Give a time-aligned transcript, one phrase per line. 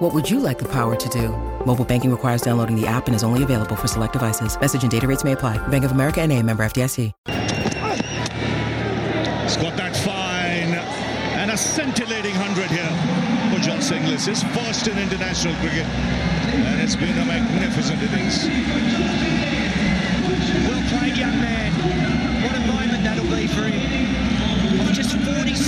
[0.00, 1.28] What would you like the power to do?
[1.66, 4.58] Mobile banking requires downloading the app and is only available for select devices.
[4.58, 5.58] Message and data rates may apply.
[5.68, 7.12] Bank of America and a member FDIC.
[9.44, 10.72] He's got that fine
[11.36, 14.24] and a scintillating 100 here for Josh Inglis.
[14.24, 15.84] His first in international cricket.
[15.84, 18.48] And it's been a magnificent innings.
[20.64, 21.74] Well played, young man.
[22.40, 24.29] What a moment that'll be for him.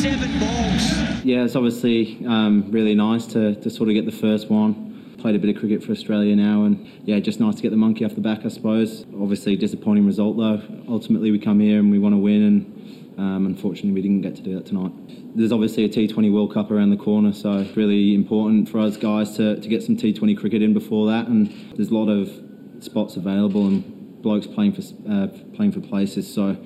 [0.03, 1.25] 47 balls.
[1.25, 5.15] Yeah, it's obviously um, really nice to, to sort of get the first one.
[5.19, 7.77] Played a bit of cricket for Australia now, and yeah, just nice to get the
[7.77, 9.07] monkey off the back, I suppose.
[9.15, 10.61] Obviously, disappointing result though.
[10.89, 14.35] Ultimately, we come here and we want to win, and um, unfortunately, we didn't get
[14.35, 14.91] to do that tonight.
[15.37, 18.97] There's obviously a T20 World Cup around the corner, so it's really important for us
[18.97, 22.29] guys to, to get some T20 cricket in before that, and there's a lot of
[22.83, 26.33] spots available and blokes playing for uh, playing for places.
[26.35, 26.57] So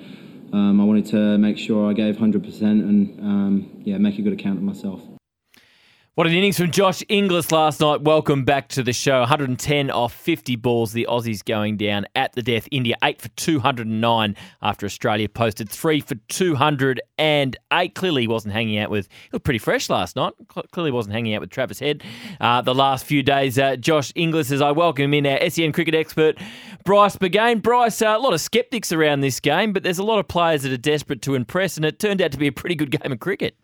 [0.53, 4.33] um, I wanted to make sure I gave 100% and um, yeah, make a good
[4.33, 5.01] account of myself.
[6.17, 8.01] What an innings from Josh Inglis last night.
[8.01, 9.19] Welcome back to the show.
[9.19, 10.91] 110 off 50 balls.
[10.91, 12.67] The Aussies going down at the death.
[12.71, 17.93] India 8 for 209 after Australia posted 3 for 208.
[17.93, 20.33] Clearly he wasn't hanging out with, he looked pretty fresh last night.
[20.71, 22.01] Clearly wasn't hanging out with Travis Head
[22.41, 23.59] uh, the last few days.
[23.59, 26.39] Uh, Josh Inglis, as I welcome in our SEN cricket expert,
[26.83, 27.61] Bryce McGain.
[27.61, 30.63] Bryce, uh, a lot of skeptics around this game, but there's a lot of players
[30.63, 33.11] that are desperate to impress, and it turned out to be a pretty good game
[33.11, 33.55] of cricket.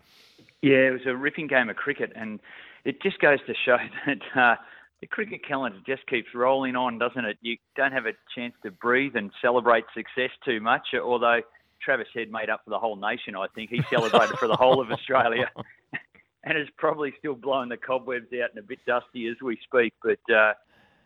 [0.63, 2.39] Yeah, it was a ripping game of cricket, and
[2.85, 3.75] it just goes to show
[4.05, 4.55] that uh,
[5.01, 7.37] the cricket calendar just keeps rolling on, doesn't it?
[7.41, 11.41] You don't have a chance to breathe and celebrate success too much, although
[11.83, 13.71] Travis Head made up for the whole nation, I think.
[13.71, 15.51] He celebrated for the whole of Australia
[16.45, 19.93] and is probably still blowing the cobwebs out and a bit dusty as we speak.
[20.01, 20.53] But uh,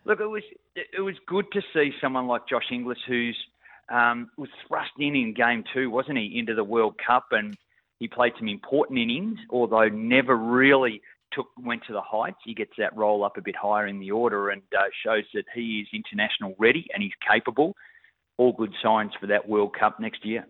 [0.06, 0.44] look, it was
[0.76, 3.38] it was good to see someone like Josh Inglis, who's
[3.90, 7.58] um, was thrust in in game two, wasn't he, into the World Cup and
[8.00, 11.02] he played some important innings, although never really
[11.34, 12.38] took went to the heights.
[12.46, 15.44] He gets that roll up a bit higher in the order and uh, shows that
[15.54, 17.76] he is international ready and he's capable.
[18.38, 20.46] All good signs for that World Cup next year.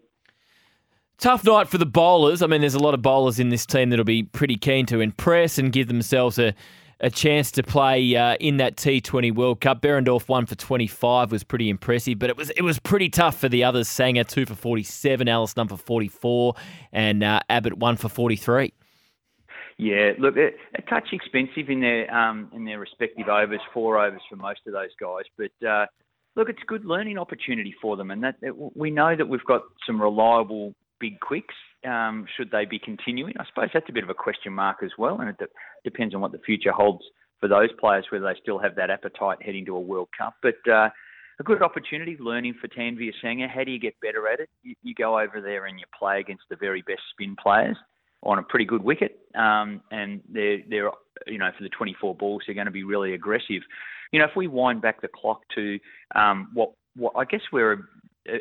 [1.17, 2.43] Tough night for the bowlers.
[2.43, 4.99] I mean, there's a lot of bowlers in this team that'll be pretty keen to
[4.99, 6.53] impress and give themselves a
[6.99, 9.81] a chance to play uh, in that T20 World Cup.
[9.81, 13.49] Behrendorff one for 25 was pretty impressive, but it was it was pretty tough for
[13.49, 13.87] the others.
[13.87, 16.55] Sangha two for 47, Ellis for 44,
[16.91, 18.73] and uh, Abbott one for 43.
[19.79, 24.21] Yeah, look, a, a touch expensive in their um, in their respective overs, four overs
[24.29, 25.67] for most of those guys, but.
[25.67, 25.85] Uh,
[26.35, 29.43] look, it's a good learning opportunity for them, and that, that we know that we've
[29.45, 31.55] got some reliable big quicks.
[31.85, 33.33] Um, should they be continuing?
[33.39, 35.45] I suppose that's a bit of a question mark as well, and it de-
[35.83, 37.03] depends on what the future holds
[37.39, 40.33] for those players, whether they still have that appetite heading to a World Cup.
[40.41, 40.89] But uh,
[41.39, 43.49] a good opportunity learning for Tanveer Sangha.
[43.49, 44.49] How do you get better at it?
[44.63, 47.77] You, you, go over there and you play against the very best spin players
[48.23, 50.91] on a pretty good wicket, um, and they're they're
[51.27, 53.61] you know for the 24 balls they're going to be really aggressive.
[54.11, 55.79] You know, if we wind back the clock to
[56.15, 57.87] um, what what I guess we're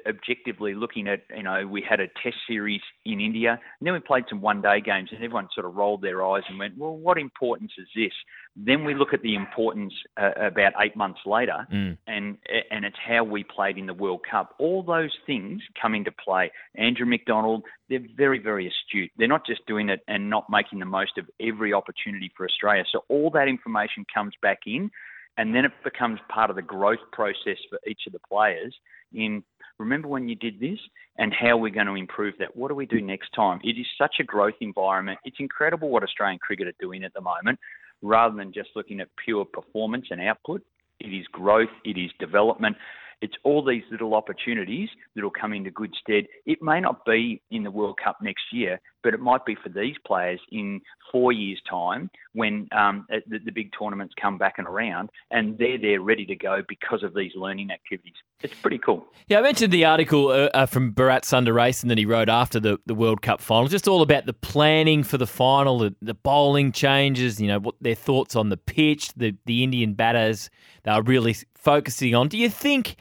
[0.06, 4.00] objectively looking at, you know, we had a test series in India, and then we
[4.00, 6.97] played some one day games, and everyone sort of rolled their eyes and went, well,
[6.97, 8.12] what importance is this?
[8.56, 11.97] Then we look at the importance uh, about eight months later, mm.
[12.06, 12.38] and
[12.70, 14.54] and it's how we played in the World Cup.
[14.58, 16.50] All those things come into play.
[16.74, 19.10] Andrew McDonald, they're very, very astute.
[19.18, 22.84] They're not just doing it and not making the most of every opportunity for Australia.
[22.91, 24.91] So all that information comes back in,
[25.36, 28.74] and then it becomes part of the growth process for each of the players
[29.12, 29.42] in
[29.78, 30.78] remember when you did this
[31.19, 32.56] and how we're going to improve that.
[32.56, 33.60] What do we do next time?
[33.62, 35.19] It is such a growth environment.
[35.25, 37.59] It's incredible what Australian cricket are doing at the moment
[38.03, 40.62] rather than just looking at pure performance and output.
[41.00, 42.76] It is growth, it is development.
[43.22, 46.25] It's all these little opportunities that will come into good stead.
[46.44, 49.68] It may not be in the World Cup next year, but it might be for
[49.68, 50.80] these players in
[51.13, 55.78] four years' time when um, the, the, big tournaments come back and around, and they're
[55.78, 58.15] there ready to go because of these learning activities.
[58.42, 59.07] It's pretty cool.
[59.28, 62.78] Yeah, I mentioned the article uh, uh, from Bharat Sundaresan that he wrote after the,
[62.84, 66.72] the World Cup final, just all about the planning for the final, the, the bowling
[66.72, 70.51] changes, you know, what their thoughts on the pitch, the, the Indian batters
[70.86, 71.34] they are really
[71.66, 72.28] focusing on.
[72.28, 72.95] Do you think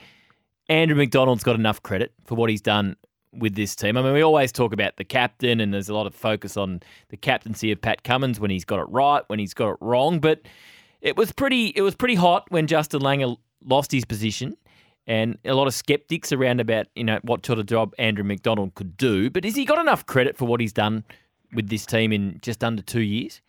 [0.68, 2.96] Andrew McDonald's got enough credit for what he's done
[3.32, 3.96] with this team?
[3.96, 6.80] I mean, we always talk about the captain, and there's a lot of focus on
[7.10, 10.18] the captaincy of Pat Cummins when he's got it right, when he's got it wrong.
[10.18, 10.40] But
[11.00, 14.56] it was pretty, it was pretty hot when Justin Langer lost his position.
[15.06, 18.74] and a lot of skeptics around about you know what sort of job Andrew McDonald
[18.74, 19.30] could do.
[19.30, 21.04] But has he got enough credit for what he's done
[21.54, 23.40] with this team in just under two years?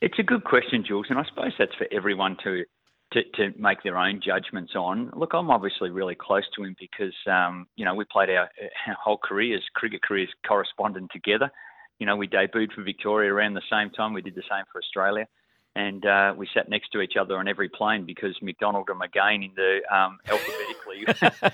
[0.00, 2.64] It's a good question, Jules, and I suppose that's for everyone to
[3.12, 5.10] to, to make their own judgments on.
[5.14, 8.50] Look, I'm obviously really close to him because um, you know we played our,
[8.86, 11.50] our whole careers, cricket careers, corresponding together.
[11.98, 14.12] You know, we debuted for Victoria around the same time.
[14.12, 15.26] We did the same for Australia
[15.74, 19.44] and uh, we sat next to each other on every plane because McDonald and McGain
[19.44, 21.52] in the um, alphabetically.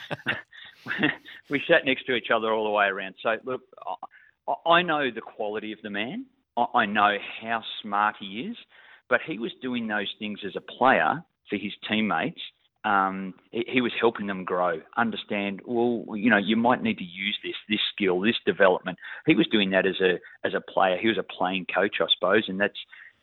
[1.50, 3.14] we sat next to each other all the way around.
[3.22, 3.62] So look,
[4.66, 6.26] I know the quality of the man.
[6.74, 8.56] I know how smart he is,
[9.08, 12.40] but he was doing those things as a player for his teammates.
[12.84, 15.60] Um, he was helping them grow, understand.
[15.66, 18.98] Well, you know, you might need to use this, this skill, this development.
[19.26, 20.96] He was doing that as a as a player.
[20.96, 22.78] He was a playing coach, I suppose, and that's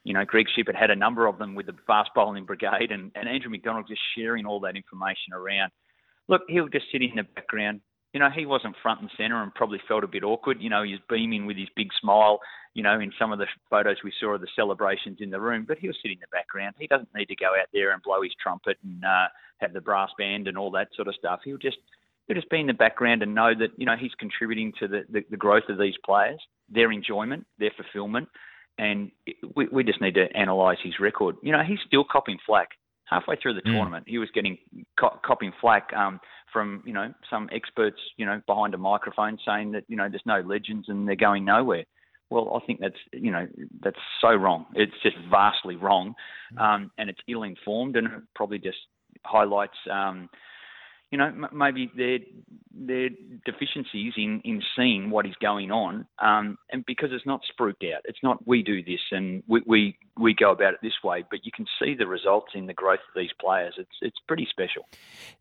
[0.05, 3.11] you know, Greg Shipperd had a number of them with the fast bowling brigade, and,
[3.15, 5.71] and Andrew McDonald just sharing all that information around.
[6.27, 7.81] Look, he'll just sit in the background.
[8.15, 10.61] You know, he wasn't front and centre and probably felt a bit awkward.
[10.61, 12.39] You know, he was beaming with his big smile,
[12.73, 15.65] you know, in some of the photos we saw of the celebrations in the room,
[15.67, 16.75] but he'll sit in the background.
[16.79, 19.27] He doesn't need to go out there and blow his trumpet and uh,
[19.57, 21.41] have the brass band and all that sort of stuff.
[21.43, 21.75] He'll just
[22.25, 25.01] he'll just be in the background and know that, you know, he's contributing to the,
[25.09, 26.39] the, the growth of these players,
[26.69, 28.29] their enjoyment, their fulfilment
[28.77, 29.11] and
[29.55, 31.35] we, we just need to analyse his record.
[31.41, 32.69] You know, he's still copping flack.
[33.05, 33.73] Halfway through the mm.
[33.73, 34.57] tournament, he was getting
[34.99, 36.19] co- copping flack um,
[36.51, 40.23] from you know some experts, you know, behind a microphone saying that you know there's
[40.25, 41.85] no legends and they're going nowhere.
[42.31, 43.47] Well, I think that's you know
[43.81, 44.65] that's so wrong.
[44.73, 46.15] It's just vastly wrong,
[46.53, 46.59] mm.
[46.59, 48.79] um, and it's ill informed, and it probably just
[49.23, 50.29] highlights um,
[51.15, 52.19] you know, m- maybe their
[52.77, 53.07] their
[53.45, 58.01] deficiencies in, in seeing what is going on, um, and because it's not spruiked out,
[58.03, 61.45] it's not we do this and we, we we go about it this way, but
[61.45, 63.75] you can see the results in the growth of these players.
[63.77, 64.89] It's it's pretty special.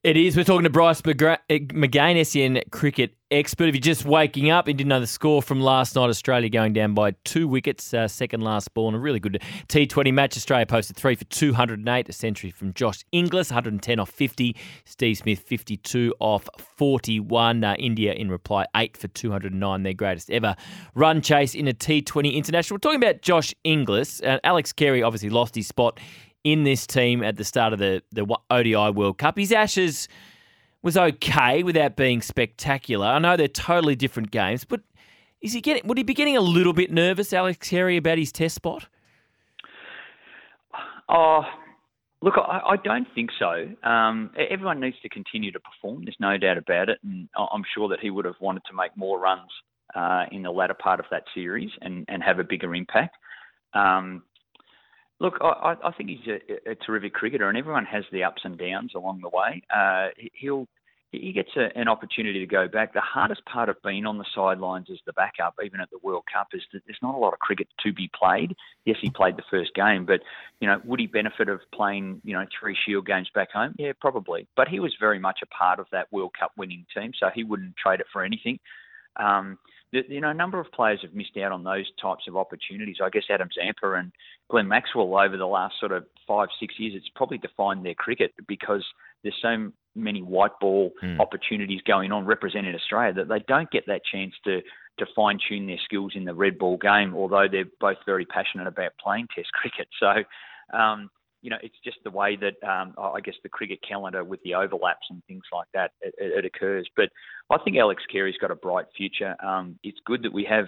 [0.04, 0.36] It is.
[0.36, 3.68] We're talking to Bryce McGain, SEN cricket expert.
[3.68, 6.72] If you're just waking up and didn't know the score from last night, Australia going
[6.72, 10.36] down by two wickets, uh, second last ball, and a really good T20 match.
[10.36, 14.56] Australia posted three for 208, a century from Josh Inglis, 110 off 50.
[14.84, 17.64] Steve Smith, 52 off 41.
[17.64, 20.54] Uh, India in reply, eight for 209, their greatest ever
[20.94, 22.76] run chase in a T20 international.
[22.76, 24.22] We're talking about Josh Inglis.
[24.22, 25.98] Uh, Alex Carey obviously lost his spot
[26.44, 29.38] in this team at the start of the, the ODI World Cup.
[29.38, 30.08] His Ashes
[30.84, 33.06] was okay without being spectacular.
[33.06, 34.82] I know they're totally different games, but
[35.40, 35.86] is he getting?
[35.88, 38.86] Would he be getting a little bit nervous, Alex Carey, about his Test spot?
[41.08, 41.42] Oh,
[42.22, 43.68] look, I, I don't think so.
[43.82, 46.04] Um, everyone needs to continue to perform.
[46.04, 48.96] There's no doubt about it, and I'm sure that he would have wanted to make
[48.96, 49.50] more runs
[49.94, 53.16] uh, in the latter part of that series and, and have a bigger impact.
[53.72, 54.22] Um,
[55.24, 58.58] Look, I, I think he's a, a, terrific cricketer, and everyone has the ups and
[58.58, 59.62] downs along the way.
[59.74, 60.68] Uh, he'll
[61.12, 62.92] he gets a, an opportunity to go back.
[62.92, 66.24] The hardest part of being on the sidelines as the backup, even at the World
[66.30, 68.54] Cup, is that there's not a lot of cricket to be played.
[68.84, 70.20] Yes, he played the first game, but
[70.60, 73.74] you know, would he benefit of playing you know three Shield games back home?
[73.78, 74.46] Yeah, probably.
[74.56, 77.44] But he was very much a part of that World Cup winning team, so he
[77.44, 78.58] wouldn't trade it for anything.
[79.16, 79.56] Um,
[80.08, 82.96] you know, a number of players have missed out on those types of opportunities.
[83.02, 84.12] I guess Adam Zampa and
[84.50, 88.32] Glenn Maxwell over the last sort of five, six years, it's probably defined their cricket
[88.46, 88.84] because
[89.22, 91.20] there's so many white ball mm.
[91.20, 94.60] opportunities going on representing Australia that they don't get that chance to
[94.96, 97.14] to fine tune their skills in the red ball game.
[97.14, 100.24] Although they're both very passionate about playing Test cricket, so.
[100.76, 101.10] Um,
[101.44, 104.54] you know, it's just the way that um, I guess the cricket calendar with the
[104.54, 106.88] overlaps and things like that it, it occurs.
[106.96, 107.10] But
[107.50, 109.36] I think Alex Carey's got a bright future.
[109.44, 110.64] Um, it's good that we have,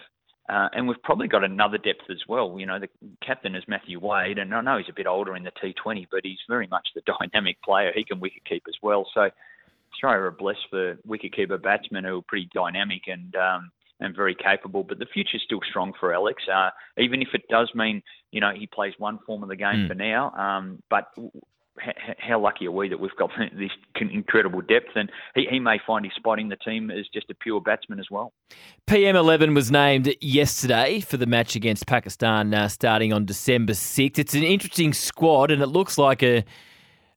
[0.50, 2.56] uh, and we've probably got another depth as well.
[2.60, 2.90] You know, the
[3.26, 6.20] captain is Matthew Wade, and I know he's a bit older in the T20, but
[6.24, 7.00] he's very much the
[7.32, 7.90] dynamic player.
[7.94, 9.06] He can wicket keep as well.
[9.14, 9.30] So
[9.94, 14.84] Australia are blessed for wicketkeeper batsmen who are pretty dynamic and um, and very capable.
[14.84, 18.52] But the future's still strong for Alex, uh, even if it does mean you know
[18.56, 19.88] he plays one form of the game mm.
[19.88, 20.30] for now.
[20.32, 21.06] Um, but
[22.18, 26.04] how lucky are we that we've got this incredible depth, and he, he, may find
[26.04, 28.32] his spot in the team as just a pure batsman as well.
[28.86, 34.18] PM11 was named yesterday for the match against Pakistan, uh, starting on December 6th.
[34.18, 36.44] It's an interesting squad, and it looks like a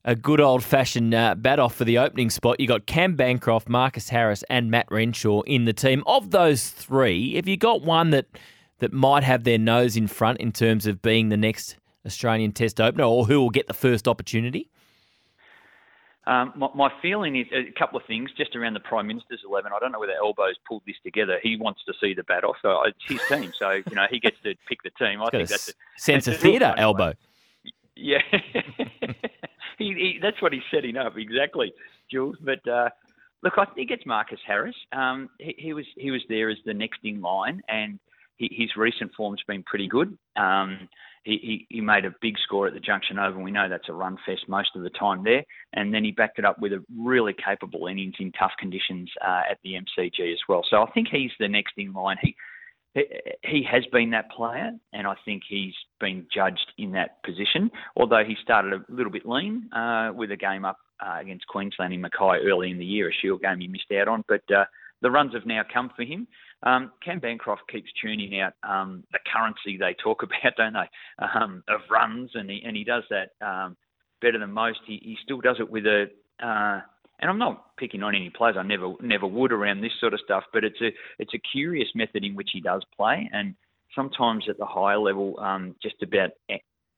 [0.04, 2.58] a good old fashioned uh, bat off for the opening spot.
[2.58, 6.02] You got Cam Bancroft, Marcus Harris, and Matt Renshaw in the team.
[6.06, 8.26] Of those three, have you got one that
[8.78, 11.76] that might have their nose in front in terms of being the next
[12.06, 14.70] Australian Test opener, or who will get the first opportunity?
[16.26, 19.72] Um, my, my, feeling is a couple of things just around the Prime Minister's 11.
[19.74, 21.38] I don't know whether Albo's pulled this together.
[21.42, 22.56] He wants to see the bat off.
[22.62, 23.52] So it's his team.
[23.58, 25.22] So, you know, he gets to pick the team.
[25.22, 27.14] I think that's a sense of theatre, Elbow.
[27.96, 28.22] Yeah.
[29.94, 31.72] he, that's what he's setting up exactly,
[32.10, 32.36] Jules.
[32.40, 32.88] But uh,
[33.42, 34.76] look, I think it's Marcus Harris.
[34.92, 37.98] Um, he, he, was he was there as the next in line, and
[38.36, 40.16] he, his recent form's been pretty good.
[40.36, 40.88] Um,
[41.24, 43.42] he, he, he made a big score at the Junction Oval.
[43.42, 45.44] We know that's a run fest most of the time there.
[45.74, 49.42] And then he backed it up with a really capable innings in tough conditions uh,
[49.50, 50.64] at the MCG as well.
[50.68, 52.16] So I think he's the next in line.
[52.22, 52.34] He,
[52.94, 57.70] he has been that player, and I think he's been judged in that position.
[57.96, 61.94] Although he started a little bit lean uh, with a game up uh, against Queensland
[61.94, 64.24] in Mackay early in the year, a Shield game he missed out on.
[64.26, 64.64] But uh,
[65.02, 66.26] the runs have now come for him.
[66.62, 71.62] Um, Cam Bancroft keeps tuning out um, the currency they talk about, don't they, um,
[71.68, 73.76] of runs, and he and he does that um,
[74.20, 74.80] better than most.
[74.86, 76.06] He, he still does it with a,
[76.44, 76.80] uh,
[77.20, 78.56] and I'm not picking on any players.
[78.58, 81.88] I never never would around this sort of stuff, but it's a it's a curious
[81.94, 83.54] method in which he does play, and
[83.94, 86.30] sometimes at the higher level, um, just about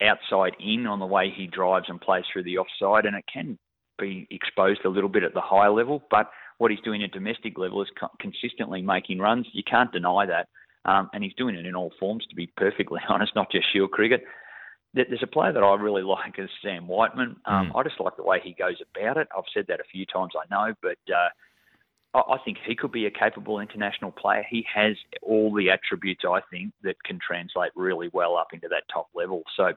[0.02, 3.58] outside in on the way he drives and plays through the offside, and it can
[3.98, 7.58] be exposed a little bit at the higher level, but what he's doing at domestic
[7.58, 9.46] level is co- consistently making runs.
[9.52, 10.48] You can't deny that.
[10.84, 13.92] Um, and he's doing it in all forms, to be perfectly honest, not just Shield
[13.92, 14.24] cricket.
[14.94, 17.36] There's a player that I really like is Sam Whiteman.
[17.46, 17.78] Um, mm.
[17.78, 19.28] I just like the way he goes about it.
[19.36, 21.28] I've said that a few times, I know, but uh,
[22.14, 24.44] I think he could be a capable international player.
[24.48, 28.84] He has all the attributes, I think, that can translate really well up into that
[28.92, 29.42] top level.
[29.56, 29.72] So,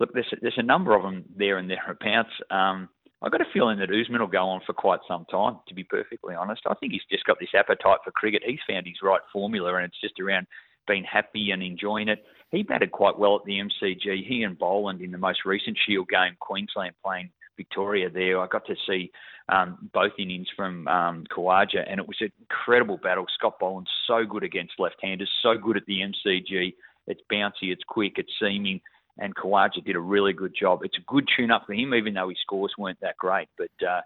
[0.00, 2.30] look, there's there's a number of them there and thereabouts.
[2.50, 2.88] Um,
[3.22, 5.84] I've got a feeling that Usman will go on for quite some time, to be
[5.84, 6.62] perfectly honest.
[6.66, 8.42] I think he's just got this appetite for cricket.
[8.44, 10.46] He's found his right formula, and it's just around
[10.86, 12.24] being happy and enjoying it.
[12.50, 14.26] He batted quite well at the MCG.
[14.26, 18.40] He and Boland in the most recent Shield game, Queensland playing Victoria there.
[18.40, 19.10] I got to see
[19.48, 23.26] um, both innings from um, Khawaja, and it was an incredible battle.
[23.34, 26.74] Scott Boland's so good against left-handers, so good at the MCG.
[27.08, 28.80] It's bouncy, it's quick, it's seaming
[29.18, 30.80] and Khawaja did a really good job.
[30.82, 33.48] It's a good tune up for him, even though his scores weren't that great.
[33.56, 34.02] But uh,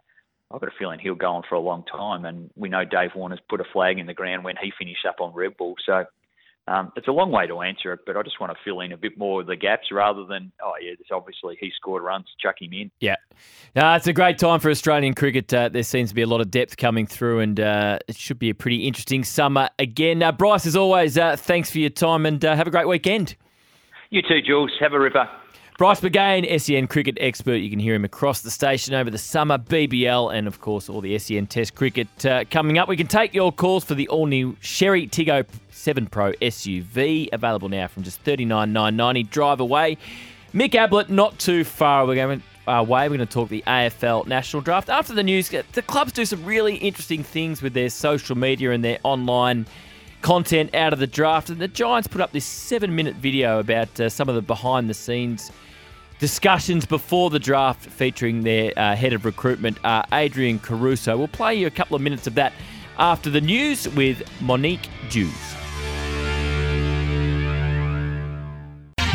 [0.51, 2.25] I've got a feeling he'll go on for a long time.
[2.25, 5.21] And we know Dave Warner's put a flag in the ground when he finished up
[5.21, 5.75] on red ball.
[5.85, 6.05] So
[6.69, 8.93] um, it's a long way to answer it, but I just want to fill in
[8.93, 12.27] a bit more of the gaps rather than, oh, yeah, this obviously he scored runs,
[12.41, 12.91] chuck him in.
[13.01, 13.17] Yeah.
[13.75, 15.53] No, it's a great time for Australian cricket.
[15.53, 18.39] Uh, there seems to be a lot of depth coming through, and uh, it should
[18.39, 20.23] be a pretty interesting summer again.
[20.23, 23.37] Uh, Bryce, as always, uh, thanks for your time and uh, have a great weekend.
[24.11, 24.73] You too, Jules.
[24.81, 25.29] Have a ripper.
[25.81, 27.55] Bryce McGain, SEN cricket expert.
[27.55, 31.01] You can hear him across the station over the summer, BBL, and of course all
[31.01, 32.87] the SEN Test cricket uh, coming up.
[32.87, 37.87] We can take your calls for the all-new Chery Tiggo 7 Pro SUV, available now
[37.87, 39.23] from just thirty nine nine ninety.
[39.23, 39.97] Drive away.
[40.53, 42.03] Mick Ablett, not too far.
[42.03, 42.43] Away.
[42.67, 45.49] We're going to talk the AFL National Draft after the news.
[45.49, 49.65] The clubs do some really interesting things with their social media and their online
[50.21, 51.49] content out of the draft.
[51.49, 54.91] And the Giants put up this seven minute video about uh, some of the behind
[54.91, 55.51] the scenes
[56.21, 61.17] discussions before the draft featuring their uh, head of recruitment, uh, Adrian Caruso.
[61.17, 62.53] We'll play you a couple of minutes of that
[62.99, 65.33] after the news with Monique Dews.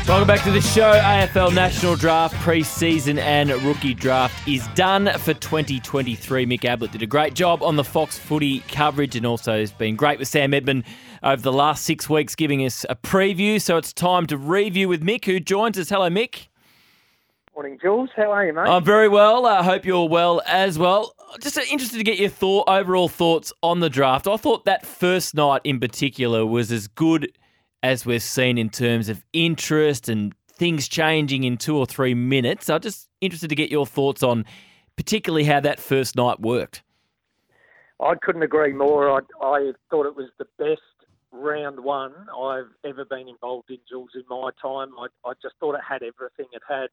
[0.07, 0.91] Welcome back to the show.
[0.93, 6.45] AFL National Draft pre-season and rookie draft is done for 2023.
[6.45, 9.95] Mick Ablett did a great job on the Fox Footy coverage and also has been
[9.95, 10.83] great with Sam Edmund
[11.23, 13.59] over the last six weeks, giving us a preview.
[13.59, 15.89] So it's time to review with Mick, who joins us.
[15.89, 16.49] Hello, Mick.
[17.55, 18.09] Morning, Jules.
[18.13, 18.67] How are you, mate?
[18.67, 19.45] I'm very well.
[19.45, 21.15] I hope you're well as well.
[21.39, 24.27] Just uh, interested to get your thought, overall thoughts on the draft.
[24.27, 27.31] I thought that first night in particular was as good
[27.81, 32.69] as we've seen in terms of interest and things changing in two or three minutes.
[32.69, 34.43] I'm just interested to get your thoughts on
[34.97, 36.83] particularly how that first night worked.
[38.01, 39.09] I couldn't agree more.
[39.09, 40.81] I, I thought it was the best
[41.31, 44.89] round one I've ever been involved in, Jules, in my time.
[44.99, 46.47] I, I just thought it had everything.
[46.51, 46.87] It had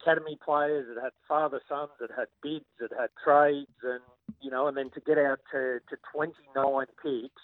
[0.00, 4.00] academy players, it had father sons, it had bids, it had trades, and
[4.40, 7.42] you know, and then to get out to, to 29 picks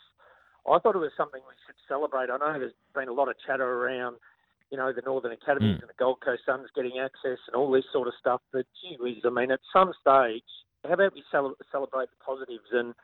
[0.66, 2.30] I thought it was something we should celebrate.
[2.30, 4.16] I know there's been a lot of chatter around,
[4.70, 5.80] you know, the Northern Academies mm.
[5.82, 8.40] and the Gold Coast Suns getting access and all this sort of stuff.
[8.52, 10.46] But gee whiz, I mean, at some stage,
[10.84, 12.70] how about we celebrate the positives?
[12.70, 12.94] And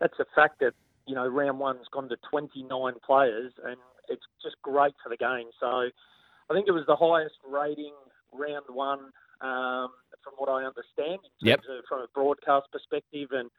[0.00, 0.74] that's a fact that
[1.06, 2.66] you know round one's gone to 29
[3.06, 3.76] players, and
[4.08, 5.50] it's just great for the game.
[5.60, 7.94] So I think it was the highest rating
[8.34, 9.10] round one
[9.40, 9.88] um,
[10.22, 11.60] from what I understand in terms yep.
[11.60, 13.50] of from a broadcast perspective and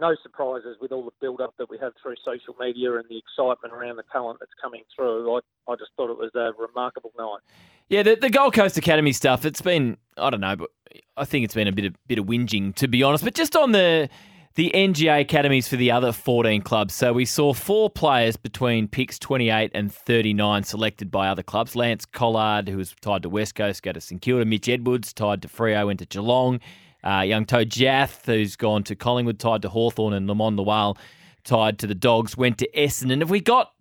[0.00, 3.18] no surprises with all the build up that we have through social media and the
[3.18, 5.36] excitement around the talent that's coming through.
[5.36, 7.40] I, I just thought it was a remarkable night.
[7.88, 10.70] Yeah, the, the Gold Coast Academy stuff, it's been, I don't know, but
[11.16, 13.24] I think it's been a bit of, bit of whinging, to be honest.
[13.24, 14.08] But just on the
[14.54, 16.94] the NGA academies for the other 14 clubs.
[16.94, 21.76] So we saw four players between picks 28 and 39 selected by other clubs.
[21.76, 24.44] Lance Collard, who was tied to West Coast, go to St Kilda.
[24.44, 26.60] Mitch Edwards, tied to Freo, went to Geelong.
[27.04, 30.96] Uh, young Tew Jiath, who's gone to Collingwood, tied to Hawthorn, and Luamon Lual,
[31.44, 33.20] tied to the Dogs, went to Essendon.
[33.20, 33.72] Have we got.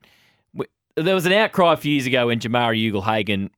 [0.95, 3.51] There was an outcry a few years ago when Jamarra Ugle-Hagan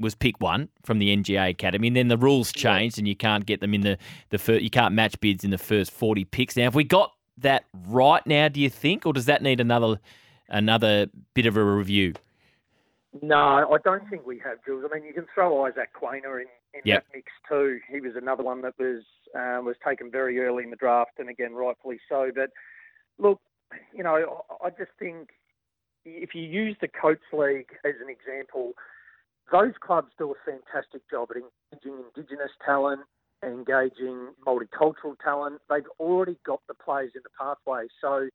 [0.00, 3.46] was pick one from the NGA Academy, and then the rules changed, and you can't
[3.46, 3.98] get them in the
[4.30, 6.56] the first, you can't match bids in the first forty picks.
[6.56, 8.48] Now, have we got that right now?
[8.48, 10.00] Do you think, or does that need another
[10.48, 12.14] another bit of a review?
[13.22, 13.36] No,
[13.72, 14.84] I don't think we have, Jules.
[14.90, 17.04] I mean, you can throw Isaac Quaynor in, in Yep.
[17.04, 17.78] that mix too.
[17.88, 19.02] He was another one that was
[19.34, 22.30] uh, was taken very early in the draft, and again, rightfully so.
[22.34, 22.50] But
[23.18, 23.40] look,
[23.94, 25.30] you know, I I just think
[26.04, 28.72] if you use the Coates League as an example,
[29.52, 33.02] those clubs do a fantastic job at engaging Indigenous talent,
[33.42, 35.60] engaging multicultural talent.
[35.68, 37.86] They've already got the players in the pathway.
[38.00, 38.28] So,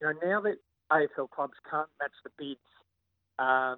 [0.00, 0.56] you know, now that
[0.92, 2.60] AFL clubs can't match the bids
[3.38, 3.76] um,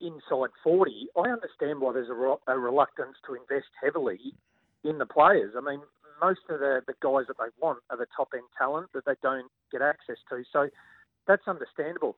[0.00, 4.34] inside 40, I understand why there's a, re- a reluctance to invest heavily
[4.82, 5.54] in the players.
[5.56, 5.80] I mean,
[6.20, 9.14] most of the, the guys that they want are the top end talent that they
[9.22, 10.42] don't get access to.
[10.52, 10.68] So
[11.26, 12.16] that's understandable.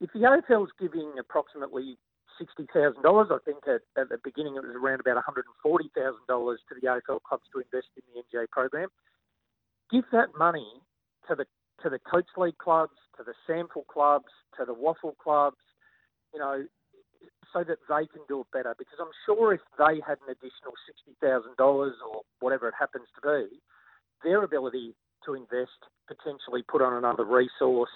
[0.00, 1.96] If the AFL's giving approximately
[2.38, 5.46] sixty thousand dollars, I think at, at the beginning it was around about one hundred
[5.46, 8.88] and forty thousand dollars to the AFL clubs to invest in the NGA program.
[9.90, 10.66] Give that money
[11.28, 11.46] to the
[11.82, 15.60] to the Coates League clubs, to the SANFL clubs, to the WAFL clubs,
[16.32, 16.64] you know,
[17.52, 18.74] so that they can do it better.
[18.78, 23.06] Because I'm sure if they had an additional sixty thousand dollars or whatever it happens
[23.16, 23.60] to be,
[24.24, 27.90] their ability to invest, potentially put on another resource,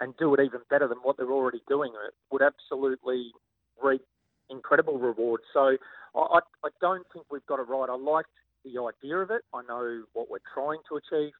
[0.00, 3.32] and do it even better than what they're already doing, it would absolutely
[3.82, 4.02] reap
[4.50, 5.44] incredible rewards.
[5.52, 5.76] So
[6.14, 7.88] I, I, don't think we've got it right.
[7.88, 8.28] I liked
[8.64, 9.42] the idea of it.
[9.52, 11.32] I know what we're trying to achieve.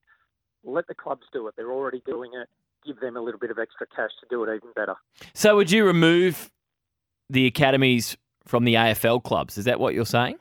[0.64, 1.54] Let the clubs do it.
[1.56, 2.48] They're already doing it.
[2.86, 4.94] Give them a little bit of extra cash to do it even better.
[5.34, 6.50] So would you remove
[7.30, 9.56] the academies from the AFL clubs?
[9.58, 10.36] Is that what you're saying?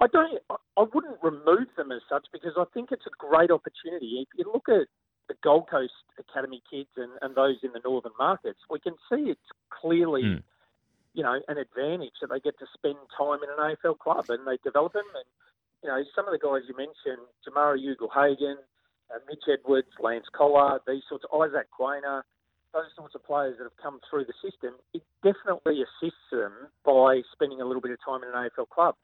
[0.00, 0.38] I don't.
[0.48, 4.26] I- I wouldn't remove them as such because I think it's a great opportunity.
[4.26, 4.86] If you look at
[5.28, 9.28] the Gold Coast Academy kids and, and those in the northern markets, we can see
[9.28, 10.42] it's clearly, Mm.
[11.14, 14.46] You know, an advantage that they get to spend time in an AFL club and
[14.46, 15.08] they develop them.
[15.14, 15.26] And
[15.82, 18.58] you know, some of the guys you mentioned, Jamarra Ugle-Hagan,
[19.10, 22.22] uh, Mitch Edwards, Lance Collard, these sorts, of, Isaac Quaynor,
[22.72, 26.52] those sorts of players that have come through the system, it definitely assists them
[26.84, 28.94] by spending a little bit of time in an AFL club.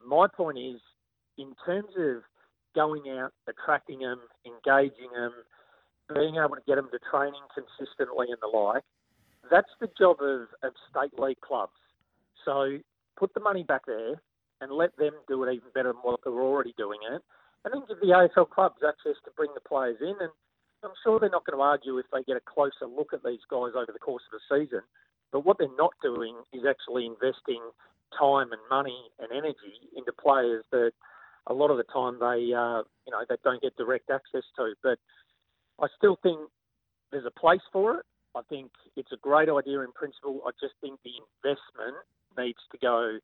[0.00, 0.80] My point is,
[1.36, 2.22] in terms of
[2.74, 5.32] going out, attracting them, engaging them,
[6.14, 8.84] being able to get them to training consistently and the like,
[9.50, 11.72] that's the job of, of state league clubs.
[12.44, 12.78] So
[13.18, 14.20] put the money back there
[14.60, 17.22] and let them do it even better than what they're already doing it.
[17.64, 20.16] And then give the AFL clubs access to bring the players in.
[20.20, 20.32] And
[20.82, 23.44] I'm sure they're not going to argue if they get a closer look at these
[23.50, 24.80] guys over the course of the season.
[25.32, 27.60] But what they're not doing is actually investing
[28.18, 30.92] time and money and energy into players that
[31.46, 34.74] a lot of the time they, uh, you know, they don't get direct access to.
[34.82, 34.98] But
[35.80, 36.40] I still think
[37.12, 38.06] there's a place for it.
[38.36, 40.40] I think it's a great idea in principle.
[40.46, 41.12] I just think the
[41.44, 41.96] investment
[42.38, 43.18] needs to go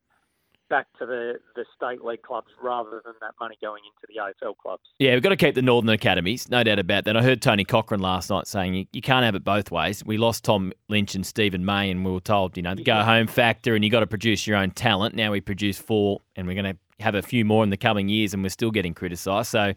[0.68, 4.56] back to the, the state league clubs rather than that money going into the AFL
[4.56, 4.82] clubs.
[4.98, 7.16] Yeah, we've got to keep the Northern Academies, no doubt about that.
[7.16, 10.04] I heard Tony Cochrane last night saying you, you can't have it both ways.
[10.04, 13.02] We lost Tom Lynch and Steven May, and we were told, you know, the go
[13.02, 15.14] home factor, and you got to produce your own talent.
[15.14, 18.08] Now we produce four, and we're going to have a few more in the coming
[18.08, 19.48] years, and we're still getting criticised.
[19.48, 19.74] So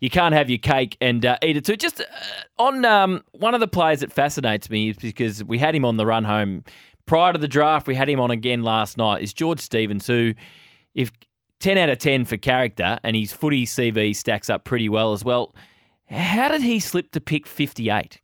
[0.00, 1.76] you can't have your cake and uh, eat it too.
[1.76, 2.04] Just uh,
[2.58, 5.96] on um, one of the players that fascinates me is because we had him on
[5.96, 6.64] the run home
[7.06, 7.86] prior to the draft.
[7.86, 9.22] We had him on again last night.
[9.22, 10.34] Is George Stevens, who,
[10.94, 11.12] if
[11.62, 15.24] 10 out of 10 for character, and his footy CV stacks up pretty well as
[15.24, 15.54] well.
[16.10, 18.20] How did he slip to pick 58?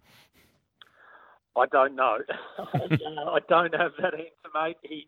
[1.57, 2.19] I don't know.
[2.59, 4.77] I don't have that answer, mate.
[4.83, 5.07] He,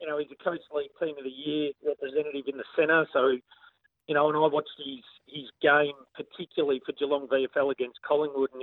[0.00, 3.06] you know, he's a Coates league team of the year representative in the centre.
[3.12, 3.36] So,
[4.06, 8.62] you know, and I watched his his game particularly for Geelong VFL against Collingwood, and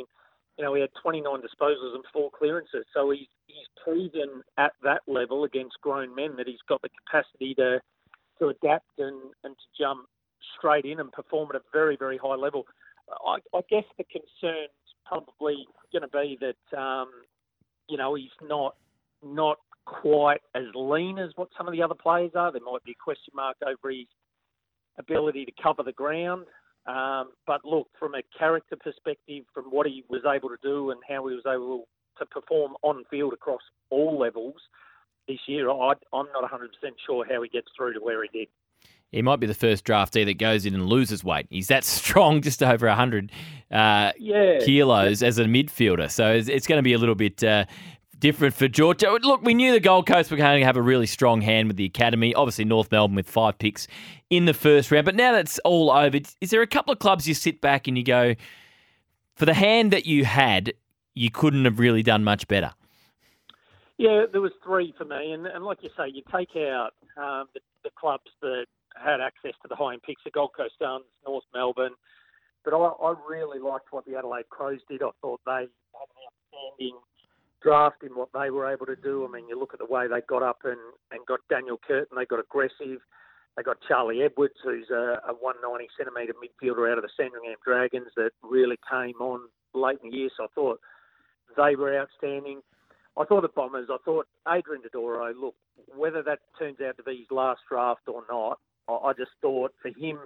[0.57, 2.85] you know, he had 29 disposals and four clearances.
[2.93, 7.53] So he's he's proven at that level against grown men that he's got the capacity
[7.55, 7.79] to
[8.39, 10.07] to adapt and and to jump
[10.57, 12.65] straight in and perform at a very very high level.
[13.25, 14.69] I, I guess the concern's
[15.05, 17.09] probably going to be that um,
[17.87, 18.75] you know he's not
[19.23, 22.51] not quite as lean as what some of the other players are.
[22.51, 24.05] There might be a question mark over his
[24.99, 26.45] ability to cover the ground.
[26.85, 30.99] Um, but look, from a character perspective, from what he was able to do and
[31.07, 31.87] how he was able
[32.19, 34.55] to perform on field across all levels
[35.27, 36.67] this year, I, I'm not 100%
[37.05, 38.47] sure how he gets through to where he did.
[39.11, 41.47] he might be the first draftee that goes in and loses weight.
[41.49, 43.31] He's that strong, just over 100
[43.71, 44.59] uh, Yeah.
[44.59, 46.09] kilos as a midfielder.
[46.09, 47.65] So it's, it's going to be a little bit uh,
[48.19, 49.03] different for George.
[49.03, 51.67] Uh, Look, we knew the Gold Coast were going to have a really strong hand
[51.67, 52.33] with the academy.
[52.33, 53.87] Obviously, North Melbourne with five picks
[54.29, 55.05] in the first round.
[55.05, 57.97] But now that's all over, is there a couple of clubs you sit back and
[57.97, 58.35] you go,
[59.35, 60.73] for the hand that you had,
[61.13, 62.73] you couldn't have really done much better?
[63.97, 67.47] Yeah, there was three for me, and, and like you say, you take out um,
[67.55, 71.45] the, the clubs that had access to the high-end picks, the Gold Coast Suns, North
[71.53, 71.93] Melbourne.
[72.63, 75.01] But I, I really liked what the Adelaide Crows did.
[75.01, 75.69] I thought they had an
[76.27, 76.99] outstanding
[77.67, 79.27] draft in what they were able to do.
[79.27, 80.79] I mean, you look at the way they got up and,
[81.11, 83.03] and got Daniel Curtin, they got aggressive.
[83.57, 88.07] They got Charlie Edwards, who's a, a 190 centimetre midfielder out of the Sandringham Dragons
[88.15, 90.29] that really came on late in the year.
[90.37, 90.79] So I thought
[91.57, 92.61] they were outstanding.
[93.17, 95.55] I thought the Bombers, I thought Adrian Dodoro, look,
[95.93, 99.73] whether that turns out to be his last draft or not, I, I just thought
[99.81, 100.19] for him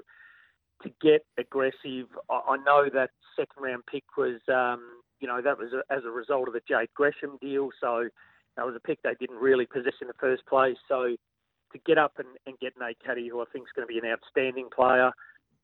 [0.84, 5.58] to get aggressive, I, I know that second round pick was, um, you know, that
[5.58, 7.70] was a, as a result of the Jade Gresham deal.
[7.80, 8.10] So
[8.58, 10.78] that was a pick they didn't really possess in the first place.
[10.90, 11.16] So
[11.72, 14.00] to get up and, and get Nate Caddy, who I think is going to be
[14.00, 15.12] an outstanding player,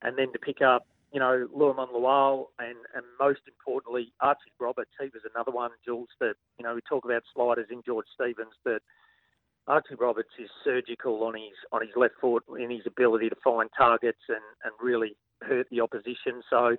[0.01, 4.91] and then to pick up, you know, Luamon Lual and, and most importantly, Archie Roberts.
[4.99, 8.53] He was another one, Jules, that, you know, we talk about sliders in George Stevens,
[8.63, 8.81] but
[9.67, 13.69] Archie Roberts is surgical on his on his left foot in his ability to find
[13.77, 16.41] targets and, and really hurt the opposition.
[16.49, 16.77] So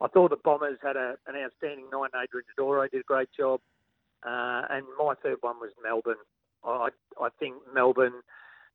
[0.00, 2.10] I thought the Bombers had a, an outstanding night.
[2.14, 3.60] Adrian Dodoro did a great job.
[4.24, 6.22] Uh, and my third one was Melbourne.
[6.64, 6.88] I,
[7.20, 8.20] I think Melbourne,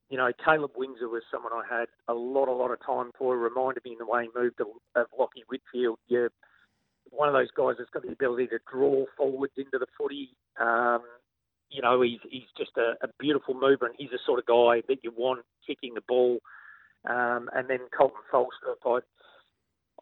[0.10, 3.38] you know, Caleb Windsor was someone I had a lot, a lot of time for.
[3.38, 5.98] Reminded me in the way he moved of Lachie Whitfield.
[6.08, 6.28] Yeah,
[7.10, 10.30] one of those guys that's got the ability to draw forwards into the footy.
[10.60, 11.02] Um,
[11.70, 14.84] you know, he's he's just a, a beautiful mover, and he's the sort of guy
[14.88, 16.40] that you want kicking the ball.
[17.10, 19.00] Um, and then Koltyn Tholstrup, I,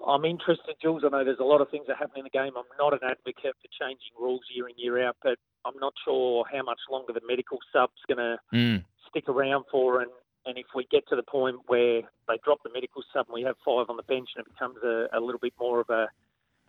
[0.08, 1.04] I'm interested, Jules.
[1.06, 2.54] I know there's a lot of things that happen in the game.
[2.58, 6.46] I'm not an advocate for changing rules year in year out, but I'm not sure
[6.52, 8.84] how much longer the medical sub's going to Mm.
[9.10, 10.02] stick around for.
[10.02, 10.12] And,
[10.46, 13.44] and if we get to the point where they drop the medical sub and we
[13.44, 16.08] have five on the bench and it becomes a, a little bit more of a,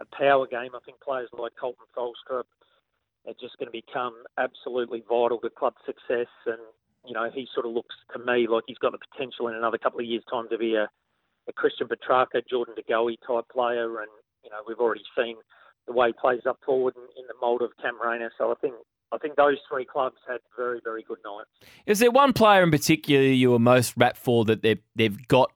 [0.01, 2.45] a power game, I think players like Koltyn Tholstrup
[3.27, 6.29] are just going to become absolutely vital to club success.
[6.47, 6.61] And,
[7.07, 9.79] you know, he sort of looks to me like he's got the potential in another
[9.79, 10.89] couple of years' time to be a,
[11.49, 14.01] a Christian Petracca, Jordan De Goey type player.
[14.01, 14.11] And,
[14.45, 15.37] you know, we've already seen
[15.87, 18.31] the way he plays up forward in, in the mould of Cam Rayner.
[18.39, 18.75] So I think
[19.13, 21.51] I think those three clubs had very, very good nights.
[21.87, 25.53] Is there one player in particular you were most rapt for that they've, they've got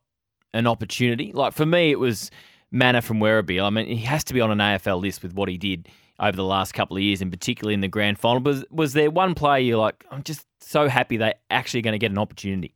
[0.53, 1.33] an opportunity?
[1.33, 2.31] Like for me, it was
[2.73, 3.63] Mannagh from Werribee.
[3.63, 5.89] I mean, he has to be on an AFL list with what he did
[6.21, 8.43] over the last couple of years, and particularly in the grand final.
[8.43, 11.99] Was, was there one player you're like, I'm just so happy they're actually going to
[11.99, 12.75] get an opportunity?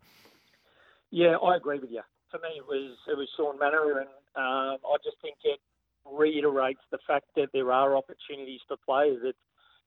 [1.11, 2.03] Yeah, I agree with you.
[2.31, 5.59] For me, it was it was Shaun Mannagh, and um, I just think it
[6.07, 9.35] reiterates the fact that there are opportunities for players that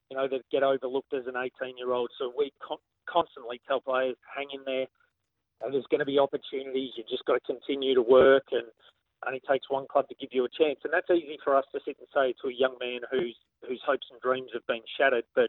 [0.10, 2.10] you know that get overlooked as an 18 year old.
[2.20, 4.88] So we con- constantly tell players, hang in there.
[5.64, 6.92] There's going to be opportunities.
[6.98, 8.68] You've just got to continue to work, and
[9.26, 10.80] only takes one club to give you a chance.
[10.84, 13.36] And that's easy for us to sit and say to a young man whose
[13.68, 15.48] whose hopes and dreams have been shattered, but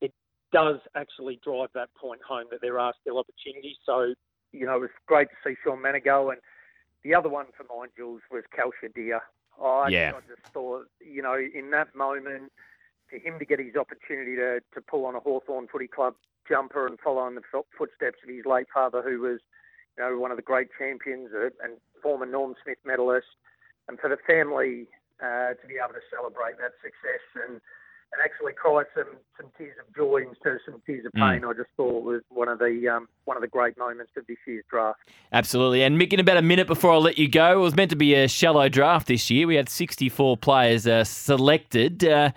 [0.00, 0.12] it
[0.52, 3.76] does actually drive that point home that there are still opportunities.
[3.86, 4.12] So
[4.52, 6.30] you know, it was great to see Shaun Mannagh go.
[6.30, 6.40] And
[7.02, 9.20] the other one for mine, Jules, was Calsher Dear.
[9.62, 10.12] I, Yeah.
[10.16, 12.52] I just thought, you know, in that moment,
[13.08, 16.14] for him to get his opportunity to, to pull on a Hawthorn Footy Club
[16.48, 17.42] jumper and follow in the
[17.76, 19.40] footsteps of his late father, who was,
[19.96, 23.28] you know, one of the great champions uh, and former Norm Smith medalist,
[23.88, 24.88] and for the family
[25.22, 27.60] uh, to be able to celebrate that success and
[28.12, 31.52] and actually cry some, some tears of joy instead of some tears of pain, I
[31.54, 34.64] just thought was one of the um, one of the great moments of this year's
[34.70, 35.00] draft.
[35.32, 35.82] Absolutely.
[35.82, 37.96] And Mick, in about a minute before I let you go, it was meant to
[37.96, 39.46] be a shallow draft this year.
[39.46, 42.04] We had 64 players uh, selected.
[42.04, 42.32] Uh,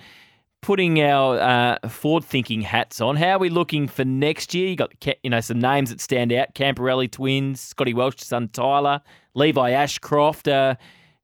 [0.62, 1.40] putting our
[1.84, 4.70] uh, forward-thinking hats on, how are we looking for next year?
[4.70, 9.02] You got you know some names that stand out: Camporeale twins, Scotty Welsh's son Tyler,
[9.34, 10.48] Levi Ashcroft.
[10.48, 10.76] Uh,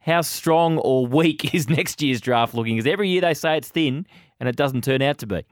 [0.01, 2.75] how strong or weak is next year's draft looking?
[2.75, 4.05] Because every year they say it's thin,
[4.41, 5.45] and it doesn't turn out to be.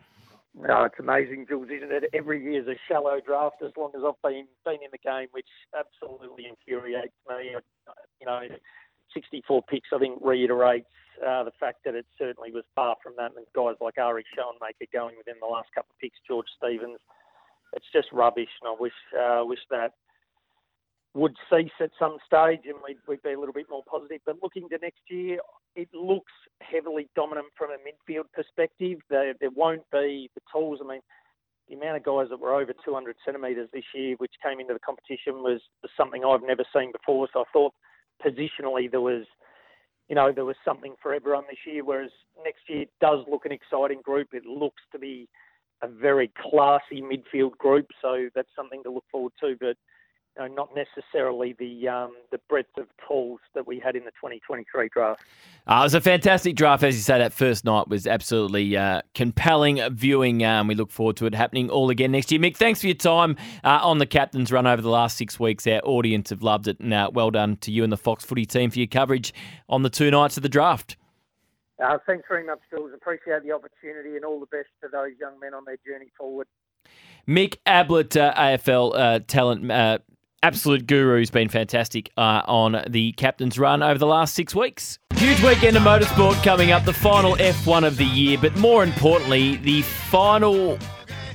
[0.56, 2.06] No, it's amazing, Jules, isn't it?
[2.12, 5.48] Every year's a shallow draft as long as I've been been in the game, which
[5.78, 7.56] absolutely infuriates me.
[8.20, 8.42] You know,
[9.14, 10.90] 64 picks, I think, reiterates
[11.22, 13.32] uh, the fact that it certainly was far from that.
[13.38, 17.00] And guys like Ari Schoenmaker going within the last couple of picks, George Stevens,
[17.74, 18.50] it's just rubbish.
[18.62, 19.94] And I wish uh, wish that
[21.16, 24.22] would cease at some stage and we'd, we'd be a little bit more positive.
[24.26, 25.40] But looking to next year,
[25.76, 29.00] it looks heavily dominant from a midfield perspective.
[29.10, 30.80] There, there won't be the tools.
[30.84, 31.02] I mean,
[31.68, 34.80] the amount of guys that were over 200 centimetres this year, which came into the
[34.80, 35.62] competition, was
[35.98, 37.28] something I've never seen before.
[37.34, 37.74] So I thought
[38.24, 39.26] positionally there was,
[40.10, 41.84] you know, there was something for everyone this year.
[41.84, 42.12] Whereas
[42.44, 44.30] next year does look an exciting group.
[44.34, 45.28] It looks to be
[45.82, 49.56] a very classy midfield group, so that's something to look forward to.
[49.60, 49.78] But
[50.40, 54.90] know, not necessarily the um, the breadth of pools that we had in the 2023
[54.90, 55.22] draft.
[55.68, 57.18] Uh, it was a fantastic draft, as you say.
[57.20, 60.44] That first night was absolutely uh, compelling viewing.
[60.44, 62.40] Um, we look forward to it happening all again next year.
[62.40, 65.68] Mick, thanks for your time uh, on the captain's run over the last six weeks.
[65.68, 68.46] Our audience have loved it, and uh, well done to you and the Fox Footy
[68.46, 69.34] team for your coverage
[69.68, 70.98] on the two nights of the draft.
[71.84, 72.92] Uh, thanks very much, Jules.
[72.94, 76.48] Appreciate the opportunity and all the best to those young men on their journey forward.
[77.28, 80.00] Mick Ablett, uh, AFL uh, talent uh,
[80.44, 85.00] absolute guru's been fantastic uh, on the captain's run over the last six weeks.
[85.16, 89.58] Huge weekend of motorsport coming up, the final F1 of the year, but more importantly,
[89.58, 90.78] the final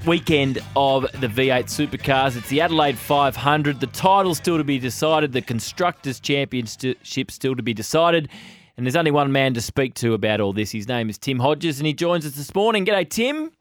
[0.06, 2.36] weekend of the V8 supercars.
[2.36, 3.80] It's the Adelaide 500.
[3.80, 8.28] The title still to be decided, the Constructors' Championship still to be decided.
[8.76, 10.72] And there's only one man to speak to about all this.
[10.72, 12.84] His name is Tim Hodges, and he joins us this morning.
[12.84, 13.52] G'day, Tim.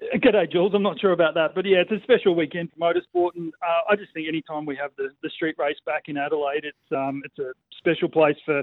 [0.00, 0.72] G'day, Jules.
[0.74, 3.92] I'm not sure about that, but yeah, it's a special weekend for motorsport, and uh,
[3.92, 7.22] I just think anytime we have the, the street race back in Adelaide, it's um,
[7.24, 8.62] it's a special place for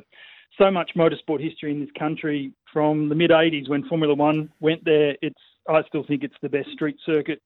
[0.58, 4.84] so much motorsport history in this country from the mid '80s when Formula One went
[4.84, 5.16] there.
[5.22, 7.42] It's I still think it's the best street circuit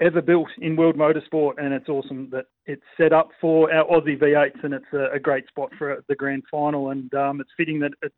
[0.00, 4.18] ever built in world motorsport, and it's awesome that it's set up for our Aussie
[4.18, 7.78] V8s, and it's a, a great spot for the grand final, and um, it's fitting
[7.80, 8.12] that it,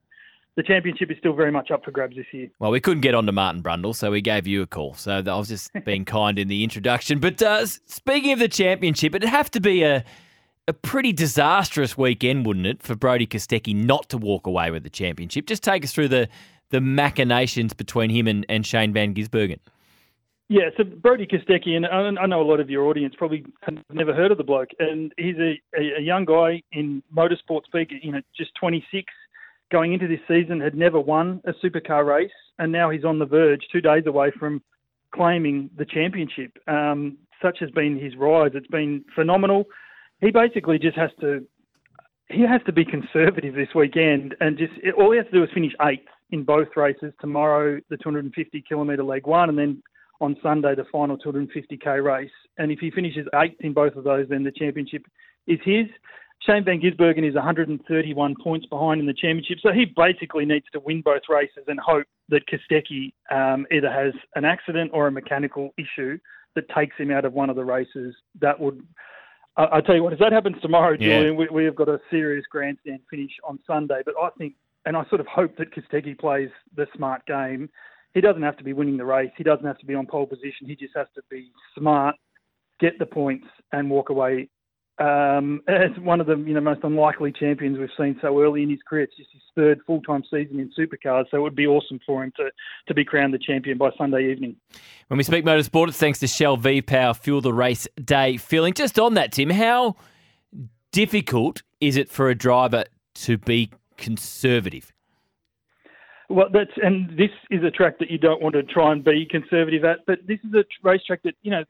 [0.56, 2.48] the championship is still very much up for grabs this year.
[2.58, 4.94] Well, we couldn't get on to Martin Brundle, so we gave you a call.
[4.94, 7.20] So I was just being kind in the introduction.
[7.20, 10.04] But uh, speaking of the championship, it'd have to be a
[10.68, 14.90] a pretty disastrous weekend, wouldn't it, for Brody Kostecki not to walk away with the
[14.90, 15.46] championship?
[15.46, 16.28] Just take us through the
[16.70, 19.58] the machinations between him and, and Shane Van Gisbergen.
[20.48, 24.12] Yeah, so Brody Kostecki, and I know a lot of your audience probably have never
[24.14, 28.20] heard of the bloke, and he's a, a, young guy in motorsport speak, you know,
[28.36, 29.12] just 26,
[29.72, 33.26] going into this season had never won a supercar race, and now he's on the
[33.26, 34.62] verge, two days away from
[35.12, 36.56] claiming the championship.
[36.68, 39.64] Um, such has been his rise; it's been phenomenal.
[40.20, 41.44] He basically just has to
[42.28, 45.50] he has to be conservative this weekend, and just all he has to do is
[45.52, 49.82] finish eighth in both races tomorrow, the 250 kilometre leg one, and then
[50.20, 52.30] on Sunday the final 250k race.
[52.58, 55.04] And if he finishes eighth in both of those, then the championship
[55.46, 55.86] is his.
[56.46, 60.80] Shane Van Gisbergen is 131 points behind in the championship, so he basically needs to
[60.80, 65.72] win both races and hope that Kostecki um, either has an accident or a mechanical
[65.78, 66.18] issue
[66.54, 68.14] that takes him out of one of the races.
[68.40, 68.84] That would,
[69.56, 71.18] I, I tell you what, if that happens tomorrow, yeah.
[71.18, 74.00] Julian, we, we have got a serious grandstand finish on Sunday.
[74.04, 77.70] But I think, and I sort of hope that Kostecki plays the smart game.
[78.14, 79.30] He doesn't have to be winning the race.
[79.36, 80.66] He doesn't have to be on pole position.
[80.66, 82.16] He just has to be smart,
[82.80, 84.48] get the points, and walk away
[84.98, 88.70] um, as one of the you know most unlikely champions we've seen so early in
[88.70, 89.04] his career.
[89.04, 92.22] It's just his third full time season in supercars, so it would be awesome for
[92.22, 92.50] him to
[92.88, 94.56] to be crowned the champion by Sunday evening.
[95.08, 98.74] When we speak motorsport, it's thanks to Shell V Power Fuel the Race Day filling.
[98.74, 99.96] Just on that, Tim, how
[100.92, 104.92] difficult is it for a driver to be conservative?
[106.28, 109.26] Well, that's and this is a track that you don't want to try and be
[109.30, 111.64] conservative at, but this is a racetrack that you know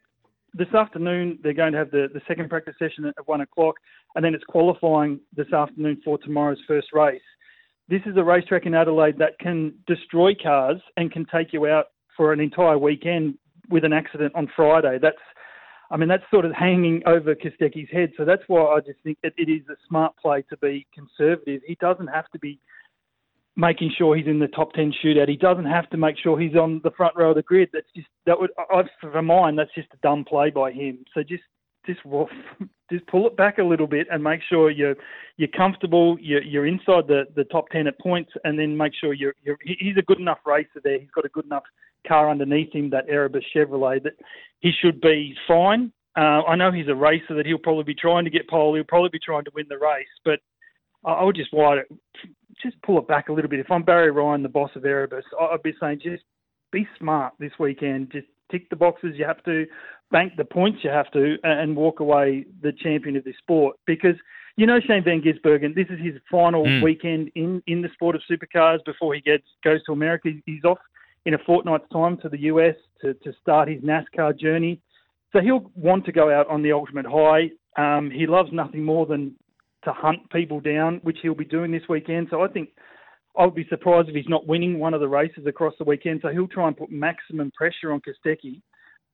[0.55, 3.77] this afternoon they're going to have the, the second practice session at one o'clock,
[4.15, 7.21] and then it's qualifying this afternoon for tomorrow's first race.
[7.89, 11.87] This is a racetrack in Adelaide that can destroy cars and can take you out
[12.17, 13.35] for an entire weekend
[13.71, 14.99] with an accident on Friday.
[15.01, 15.17] That's,
[15.91, 18.13] I mean, that's sort of hanging over Kostecki's head.
[18.17, 21.63] So that's why I just think that it is a smart play to be conservative.
[21.67, 22.61] He doesn't have to be
[23.57, 25.29] making sure he's in the top 10 shootout.
[25.29, 27.69] He doesn't have to make sure he's on the front row of the grid.
[27.73, 31.05] That's just, that would, I, for mine, that's just a dumb play by him.
[31.13, 31.43] So just,
[31.87, 32.01] just,
[32.93, 34.97] just pull it back a little bit and make sure you're,
[35.37, 39.13] you're comfortable, you're, you're inside the, the top 10 at points, and then make sure
[39.13, 40.99] you're, you're, he's a good enough racer there.
[40.99, 41.65] He's got a good enough
[42.09, 44.15] car underneath him, that Erebus Chevrolet, that
[44.61, 45.93] he should be fine.
[46.17, 48.75] Uh, I know he's a racer that he'll probably be trying to get pole.
[48.75, 50.41] He'll probably be trying to win the race, but
[51.05, 51.79] I would just wide
[52.63, 53.61] just pull it back a little bit.
[53.61, 56.23] If I'm Barry Ryan, the boss of Erebus, I'd be saying just
[56.71, 58.11] be smart this weekend.
[58.13, 59.67] Just tick the boxes you have to,
[60.11, 63.77] bank the points you have to, and walk away the champion of this sport.
[63.87, 64.17] Because
[64.57, 66.83] you know Shane Van Gisbergen, this is his final mm.
[66.83, 70.31] weekend in, in the sport of supercars before he gets goes to America.
[70.47, 70.79] He's off
[71.25, 74.81] in a fortnight's time to the US to, to start his NASCAR journey.
[75.33, 77.51] So he'll want to go out on the ultimate high.
[77.77, 79.35] Um, he loves nothing more than
[79.85, 82.29] to hunt people down, which he'll be doing this weekend.
[82.31, 82.71] So I think
[83.37, 86.21] I would be surprised if he's not winning one of the races across the weekend.
[86.23, 88.63] So he'll try and put maximum pressure on Kostecki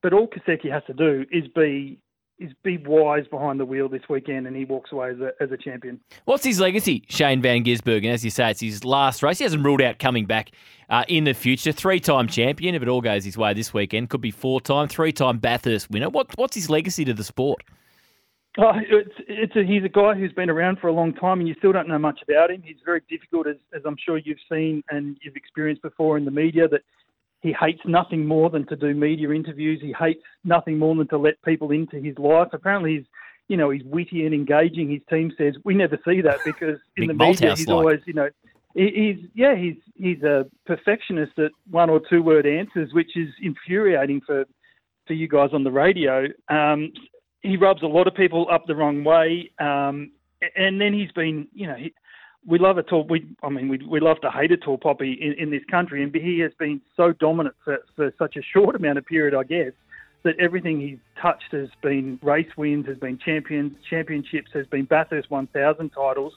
[0.01, 1.99] But all Kostecki has to do is be
[2.39, 5.51] is be wise behind the wheel this weekend, and he walks away as a, as
[5.51, 5.99] a champion.
[6.23, 8.13] What's his legacy, Shane Van Gisbergen?
[8.13, 9.39] As you say, it's his last race.
[9.39, 10.51] He hasn't ruled out coming back
[10.89, 11.73] uh, in the future.
[11.73, 15.91] Three-time champion, if it all goes his way this weekend, could be four-time, three-time Bathurst
[15.91, 16.09] winner.
[16.09, 17.61] What, what's his legacy to the sport?
[18.57, 21.47] Oh, it's, it's a, he's a guy who's been around for a long time, and
[21.47, 22.61] you still don't know much about him.
[22.63, 26.31] He's very difficult, as, as I'm sure you've seen and you've experienced before in the
[26.31, 26.67] media.
[26.67, 26.81] That
[27.41, 29.79] he hates nothing more than to do media interviews.
[29.81, 32.49] He hates nothing more than to let people into his life.
[32.51, 33.05] Apparently, he's
[33.47, 34.89] you know he's witty and engaging.
[34.89, 38.29] His team says we never see that because in the media he's always you know
[38.73, 44.21] he's yeah he's he's a perfectionist at one or two word answers, which is infuriating
[44.25, 44.45] for
[45.07, 46.25] for you guys on the radio.
[46.49, 46.91] Um,
[47.41, 50.11] he rubs a lot of people up the wrong way, um,
[50.55, 51.75] and then he's been you know.
[51.75, 51.93] He,
[52.47, 53.05] we love a tall.
[53.07, 56.01] We, I mean, we we love to hate a tall poppy in, in this country,
[56.01, 59.43] and he has been so dominant for, for such a short amount of period, I
[59.43, 59.73] guess,
[60.23, 65.29] that everything he's touched has been race wins, has been champions, championships, has been Bathurst
[65.29, 66.33] 1000 titles,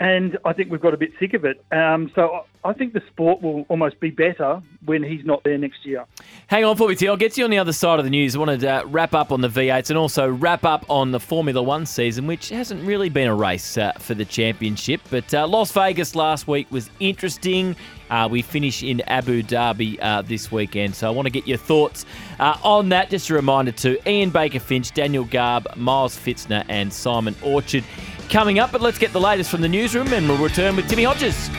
[0.00, 1.64] and I think we've got a bit sick of it.
[1.72, 5.84] Um, so I think the sport will almost be better when he's not there next
[5.84, 6.04] year.
[6.46, 7.08] Hang on for me, T.
[7.08, 8.36] I'll get you on the other side of the news.
[8.36, 11.20] I wanted to uh, wrap up on the V8s and also wrap up on the
[11.20, 15.00] Formula One season, which hasn't really been a race uh, for the championship.
[15.10, 17.74] But uh, Las Vegas last week was interesting.
[18.10, 21.58] Uh, we finish in Abu Dhabi uh, this weekend, so I want to get your
[21.58, 22.04] thoughts
[22.38, 23.10] uh, on that.
[23.10, 27.84] Just a reminder to Ian Baker Finch, Daniel Garb, Miles Fitzner, and Simon Orchard
[28.28, 28.72] coming up.
[28.72, 31.50] But let's get the latest from the newsroom and we'll return with Timmy Hodges.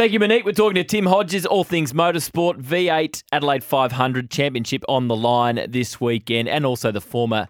[0.00, 0.46] Thank you, Monique.
[0.46, 5.66] We're talking to Tim Hodges, all things motorsport, V8 Adelaide 500 Championship on the line
[5.68, 7.48] this weekend, and also the former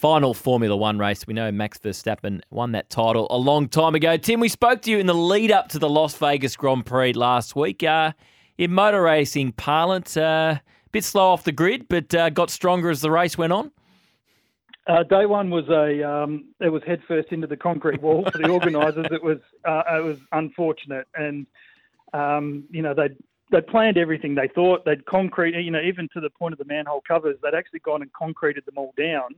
[0.00, 1.26] final Formula One race.
[1.26, 4.16] We know Max Verstappen won that title a long time ago.
[4.16, 7.12] Tim, we spoke to you in the lead up to the Las Vegas Grand Prix
[7.12, 7.82] last week.
[7.82, 8.12] Uh,
[8.56, 10.58] in motor racing parlance, uh,
[10.90, 13.72] bit slow off the grid, but uh, got stronger as the race went on.
[14.86, 18.38] Uh, day one was a um, it was head first into the concrete wall for
[18.38, 19.06] the organisers.
[19.10, 21.46] it was uh, it was unfortunate, and
[22.14, 23.16] um, you know they'd
[23.52, 24.34] they'd planned everything.
[24.34, 27.36] They thought they'd concrete, you know, even to the point of the manhole covers.
[27.42, 29.34] They'd actually gone and concreted them all down.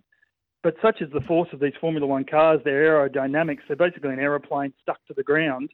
[0.62, 3.61] But such is the force of these Formula One cars, their aerodynamics.
[3.66, 5.70] They're basically an aeroplane stuck to the ground,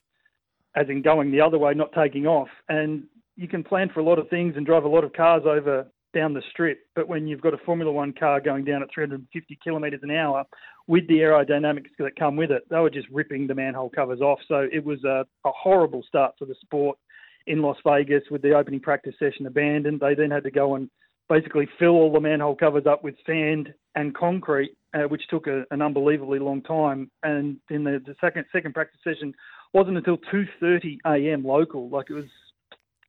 [0.75, 2.49] as in going the other way, not taking off.
[2.69, 3.05] And
[3.37, 5.87] you can plan for a lot of things and drive a lot of cars over
[6.15, 9.59] down the strip, but when you've got a Formula One car going down at 350
[9.63, 10.45] kilometres an hour
[10.87, 14.39] with the aerodynamics that come with it, they were just ripping the manhole covers off.
[14.49, 16.99] So it was a, a horrible start for the sport
[17.47, 20.01] in Las Vegas with the opening practice session abandoned.
[20.01, 20.89] They then had to go and
[21.29, 25.65] basically fill all the manhole covers up with sand and concrete, uh, which took a,
[25.71, 27.11] an unbelievably long time.
[27.23, 29.35] And then the, the second second practice session
[29.73, 31.45] wasn't until 2:30 a.m.
[31.45, 31.89] local.
[31.89, 32.25] Like it was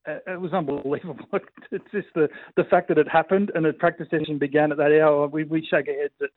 [0.08, 1.26] uh, it was unbelievable.
[1.72, 5.00] It's just the, the fact that it happened and the practice session began at that
[5.00, 5.28] hour.
[5.28, 6.32] We, we shake our heads at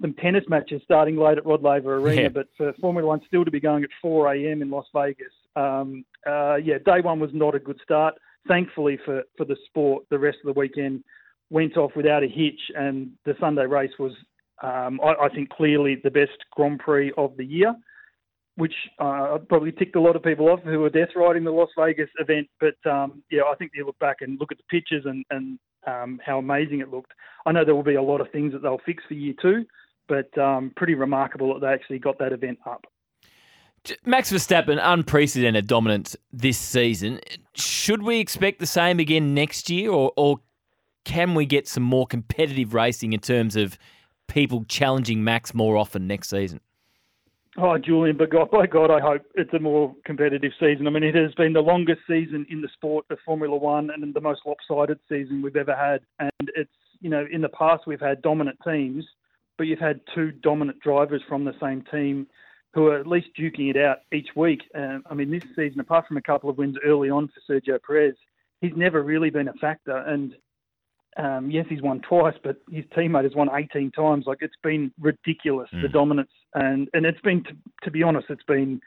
[0.00, 2.28] some tennis matches starting late at Rod Laver Arena, yeah.
[2.28, 4.62] but for Formula One still to be going at 4 a.m.
[4.62, 8.14] in Las Vegas, um, uh, yeah, day one was not a good start.
[8.48, 11.04] Thankfully for, for the sport, the rest of the weekend
[11.50, 14.12] went off without a hitch, and the Sunday race was,
[14.62, 17.74] um, I, I think, clearly the best Grand Prix of the year
[18.60, 21.70] which uh, probably ticked a lot of people off who were death riding the Las
[21.78, 22.46] Vegas event.
[22.60, 25.58] But um, yeah, I think you look back and look at the pictures and, and
[25.86, 27.12] um, how amazing it looked.
[27.46, 29.64] I know there will be a lot of things that they'll fix for year two,
[30.08, 32.84] but um, pretty remarkable that they actually got that event up.
[34.04, 37.18] Max Verstappen, unprecedented dominance this season.
[37.54, 40.40] Should we expect the same again next year, or, or
[41.04, 43.78] can we get some more competitive racing in terms of
[44.30, 46.60] people challenging Max more often next season?
[47.58, 50.86] Oh, Julian, but God, by God, I hope it's a more competitive season.
[50.86, 54.14] I mean, it has been the longest season in the sport of Formula One and
[54.14, 56.00] the most lopsided season we've ever had.
[56.20, 59.04] And it's, you know, in the past we've had dominant teams,
[59.58, 62.28] but you've had two dominant drivers from the same team
[62.72, 64.62] who are at least duking it out each week.
[64.76, 67.80] Um, I mean, this season, apart from a couple of wins early on for Sergio
[67.84, 68.14] Perez,
[68.60, 69.96] he's never really been a factor.
[69.96, 70.34] And
[71.20, 74.24] um, yes, he's won twice, but his teammate has won 18 times.
[74.26, 75.82] Like it's been ridiculous mm.
[75.82, 77.50] the dominance, and and it's been to,
[77.82, 78.80] to be honest, it's been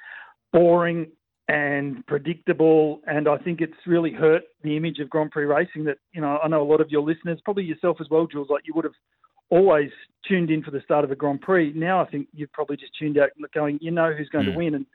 [0.51, 1.07] boring
[1.47, 5.83] and predictable, and I think it's really hurt the image of Grand Prix racing.
[5.83, 8.47] That you know, I know a lot of your listeners, probably yourself as well, Jules,
[8.49, 8.93] like you would have
[9.49, 9.89] always
[10.27, 11.73] tuned in for the start of a Grand Prix.
[11.75, 14.53] Now I think you've probably just tuned out, going, you know who's going mm.
[14.53, 14.85] to win, and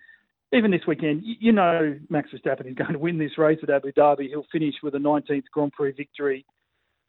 [0.52, 3.92] even this weekend, you know Max Verstappen is going to win this race at Abu
[3.92, 4.28] Dhabi.
[4.28, 6.44] He'll finish with a 19th Grand Prix victory.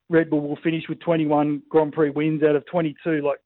[0.09, 3.21] Red Bull will finish with 21 Grand Prix wins out of 22.
[3.21, 3.39] Like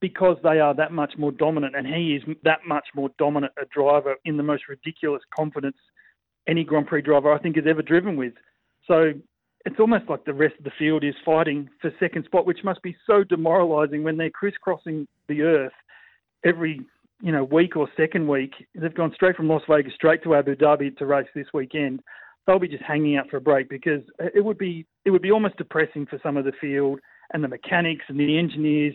[0.00, 3.66] because they are that much more dominant, and he is that much more dominant a
[3.66, 5.76] driver in the most ridiculous confidence
[6.46, 8.32] any Grand Prix driver I think has ever driven with.
[8.86, 9.12] So
[9.66, 12.82] it's almost like the rest of the field is fighting for second spot, which must
[12.82, 15.72] be so demoralising when they're crisscrossing the earth
[16.44, 16.80] every
[17.20, 18.52] you know week or second week.
[18.74, 22.00] They've gone straight from Las Vegas straight to Abu Dhabi to race this weekend.
[22.48, 25.30] They'll be just hanging out for a break because it would be it would be
[25.30, 26.98] almost depressing for some of the field
[27.34, 28.94] and the mechanics and the engineers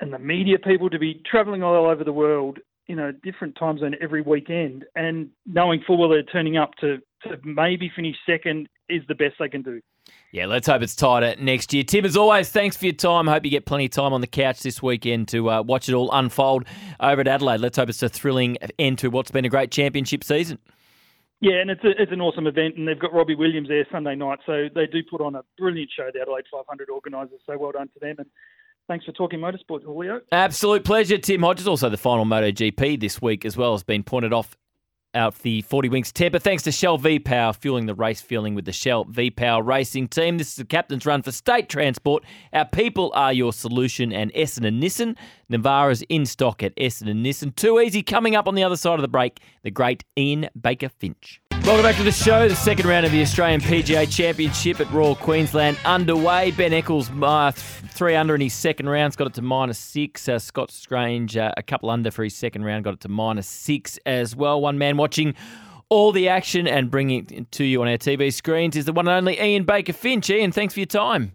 [0.00, 2.58] and the media people to be travelling all over the world,
[2.88, 6.98] you know, different time zone every weekend, and knowing full well they're turning up to
[7.22, 9.80] to maybe finish second is the best they can do.
[10.32, 11.84] Yeah, let's hope it's tighter next year.
[11.84, 13.28] Tim, as always, thanks for your time.
[13.28, 15.94] Hope you get plenty of time on the couch this weekend to uh, watch it
[15.94, 16.64] all unfold
[16.98, 17.60] over at Adelaide.
[17.60, 20.58] Let's hope it's a thrilling end to what's been a great championship season.
[21.40, 24.14] Yeah, and it's a, it's an awesome event, and they've got Robbie Williams there Sunday
[24.14, 26.08] night, so they do put on a brilliant show.
[26.12, 28.16] The Adelaide 500 organisers, so well done to them.
[28.18, 28.26] And
[28.88, 30.20] thanks for talking motorsport, Julio.
[30.32, 31.68] Absolute pleasure, Tim Hodges.
[31.68, 34.56] Also, the final MotoGP this week as well has been pointed off
[35.14, 36.38] out the 40 Winks Temper.
[36.38, 40.08] Thanks to Shell V Power, fueling the race feeling with the Shell V Power racing
[40.08, 40.38] team.
[40.38, 42.24] This is the captain's run for state transport.
[42.52, 45.16] Our people are your solution, and Essendon Nissan.
[45.50, 47.54] Navara's in stock at Essendon Nissan.
[47.54, 49.40] Too easy coming up on the other side of the break.
[49.62, 51.40] The great Ian Baker Finch.
[51.64, 52.46] Welcome back to the show.
[52.46, 56.50] The second round of the Australian PGA Championship at Royal Queensland underway.
[56.50, 60.28] Ben Eccles, uh, three under in his second round, has got it to minus six.
[60.28, 63.46] Uh, Scott Strange, uh, a couple under for his second round, got it to minus
[63.46, 64.60] six as well.
[64.60, 65.34] One man watching
[65.88, 69.08] all the action and bringing it to you on our TV screens is the one
[69.08, 70.28] and only Ian Baker Finch.
[70.28, 71.34] Ian, thanks for your time.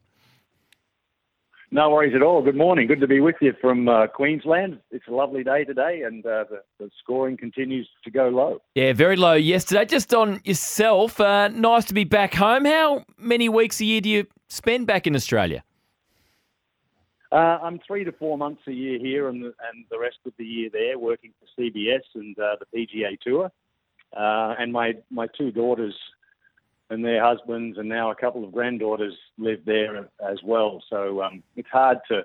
[1.71, 2.41] No worries at all.
[2.41, 2.87] Good morning.
[2.87, 4.79] Good to be with you from uh, Queensland.
[4.89, 8.59] It's a lovely day today, and uh, the, the, scoring continues to go low.
[8.73, 9.85] Yeah, very low yesterday.
[9.85, 12.65] Just on yourself, uh, nice to be back home.
[12.65, 15.63] How many weeks a year do you spend back in Australia?
[17.31, 20.33] Uh, I'm three to four months a year here, and the, and the rest of
[20.39, 23.51] the year there, working for CBS and uh, the PGA Tour.
[24.17, 25.93] Uh, and my my two daughters
[26.89, 30.83] and their husbands and now a couple of granddaughters live there as well.
[30.89, 32.23] So um, it's hard to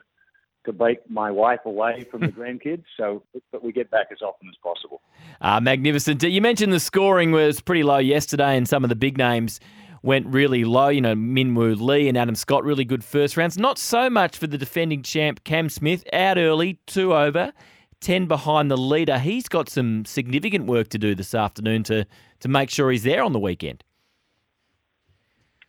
[0.65, 2.85] to break my wife away from the grandkids.
[2.97, 5.03] So, but we get back as often as possible.
[5.41, 6.23] Uh, magnificent.
[6.23, 9.61] You mentioned the scoring was pretty low yesterday, and some of the big names
[10.03, 10.89] went really low.
[10.89, 13.59] You know, Minwoo Lee and Adam Scott, really good first rounds.
[13.59, 17.53] Not so much for the defending champ Cam Smith, out early, two over.
[18.01, 19.19] 10 behind the leader.
[19.19, 22.07] He's got some significant work to do this afternoon to,
[22.41, 23.83] to make sure he's there on the weekend.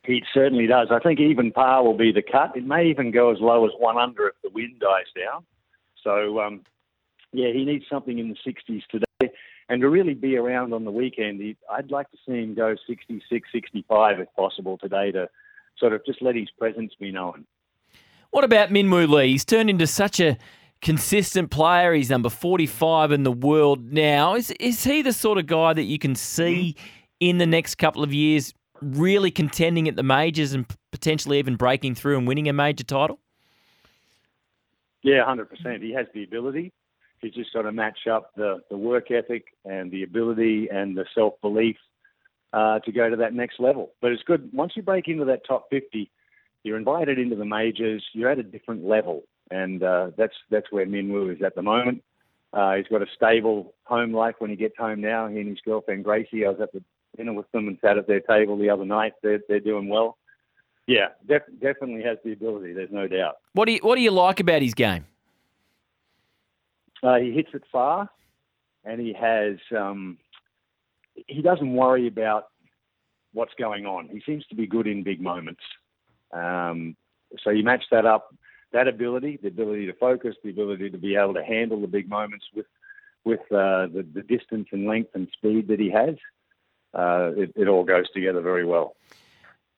[0.06, 0.88] He certainly does.
[0.90, 2.56] I think even par will be the cut.
[2.56, 5.44] It may even go as low as one under if the wind dies down.
[6.02, 6.62] So, um,
[7.32, 9.32] yeah, he needs something in the 60s today.
[9.68, 12.76] And to really be around on the weekend, he, I'd like to see him go
[12.86, 15.28] 66, 65 if possible today to
[15.76, 17.44] sort of just let his presence be known.
[18.30, 19.32] What about Minwoo Lee?
[19.32, 20.38] He's turned into such a
[20.82, 21.94] consistent player.
[21.94, 24.36] He's number 45 in the world now.
[24.36, 26.76] Is, is he the sort of guy that you can see
[27.18, 31.94] in the next couple of years really contending at the majors and potentially even breaking
[31.94, 33.18] through and winning a major title?
[35.02, 35.82] Yeah, hundred percent.
[35.82, 36.72] He has the ability.
[37.20, 41.06] He's just got to match up the, the work ethic and the ability and the
[41.14, 41.76] self belief
[42.52, 43.92] uh, to go to that next level.
[44.00, 46.10] But it's good once you break into that top fifty,
[46.62, 48.04] you're invited into the majors.
[48.12, 52.02] You're at a different level, and uh, that's that's where Minwoo is at the moment.
[52.52, 55.28] Uh, he's got a stable home life when he gets home now.
[55.28, 56.46] He and his girlfriend Gracie.
[56.46, 56.82] I was at the
[57.16, 59.12] dinner with them and sat at their table the other night.
[59.22, 60.18] They're they're doing well.
[60.86, 62.72] Yeah, def- definitely has the ability.
[62.72, 63.36] There's no doubt.
[63.52, 65.06] What do you What do you like about his game?
[67.02, 68.08] Uh, he hits it far,
[68.84, 69.56] and he has.
[69.76, 70.18] Um,
[71.26, 72.48] he doesn't worry about
[73.32, 74.08] what's going on.
[74.08, 75.62] He seems to be good in big moments.
[76.32, 76.96] Um,
[77.42, 78.34] so you match that up,
[78.72, 82.08] that ability, the ability to focus, the ability to be able to handle the big
[82.08, 82.66] moments with
[83.24, 86.14] with uh, the, the distance and length and speed that he has
[86.96, 88.96] uh, it, it, all goes together very well.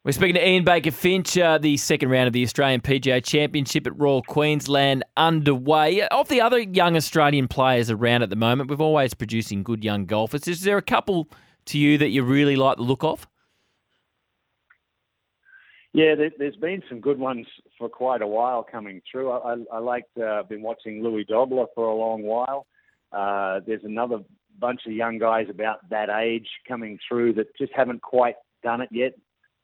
[0.04, 3.86] We're speaking to Ian Baker Finch, uh, the second round of the Australian PGA Championship
[3.86, 6.02] at Royal Queensland underway.
[6.08, 10.06] Of the other young Australian players around at the moment, we're always producing good young
[10.06, 10.46] golfers.
[10.46, 11.28] Is there a couple
[11.66, 13.26] to you that you really like the look of?
[15.92, 17.46] Yeah, there, has been some good ones
[17.76, 19.30] for quite a while coming through.
[19.32, 22.66] I, I, I liked, uh, been watching Louis Dobbelaar for a long while.
[23.10, 24.20] Uh, there's another
[24.58, 28.88] bunch of young guys about that age coming through that just haven't quite done it
[28.92, 29.14] yet.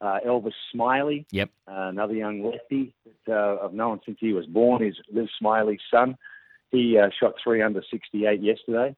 [0.01, 2.95] Uh, Elvis Smylie, yep, uh, another young lefty
[3.27, 4.83] that uh, I've known since he was born.
[4.85, 6.17] Is Liz Smylie's son.
[6.71, 8.97] He uh, shot three under 68 yesterday.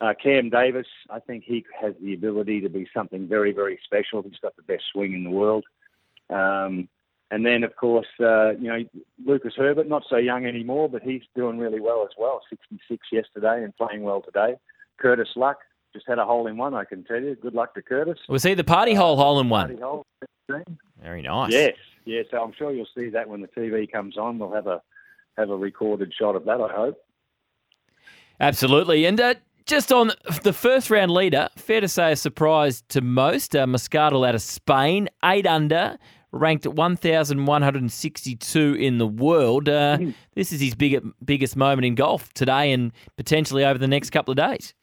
[0.00, 4.22] Uh, Cam Davis, I think he has the ability to be something very, very special.
[4.22, 5.64] He's got the best swing in the world.
[6.30, 6.88] Um,
[7.30, 8.78] and then, of course, uh, you know,
[9.26, 12.40] Lucas Herbert, not so young anymore, but he's doing really well as well.
[12.48, 14.54] 66 yesterday and playing well today.
[14.98, 15.58] Curtis Luck
[15.92, 16.74] just had a hole in one.
[16.74, 17.34] I can tell you.
[17.36, 18.18] Good luck to Curtis.
[18.28, 19.82] Was he the party hole hole in Party one?
[19.82, 20.06] hole.
[21.02, 21.52] Very nice.
[21.52, 21.74] Yes,
[22.04, 22.26] yes.
[22.30, 24.38] So I'm sure you'll see that when the TV comes on.
[24.38, 24.80] We'll have a
[25.36, 26.60] have a recorded shot of that.
[26.60, 26.98] I hope.
[28.40, 29.04] Absolutely.
[29.04, 29.34] And uh,
[29.66, 33.54] just on the first round leader, fair to say a surprise to most.
[33.54, 35.96] Uh, Moscatel out of Spain, eight under,
[36.32, 39.68] ranked 1,162 in the world.
[39.68, 39.98] Uh,
[40.34, 44.32] this is his big, biggest moment in golf today and potentially over the next couple
[44.32, 44.74] of days.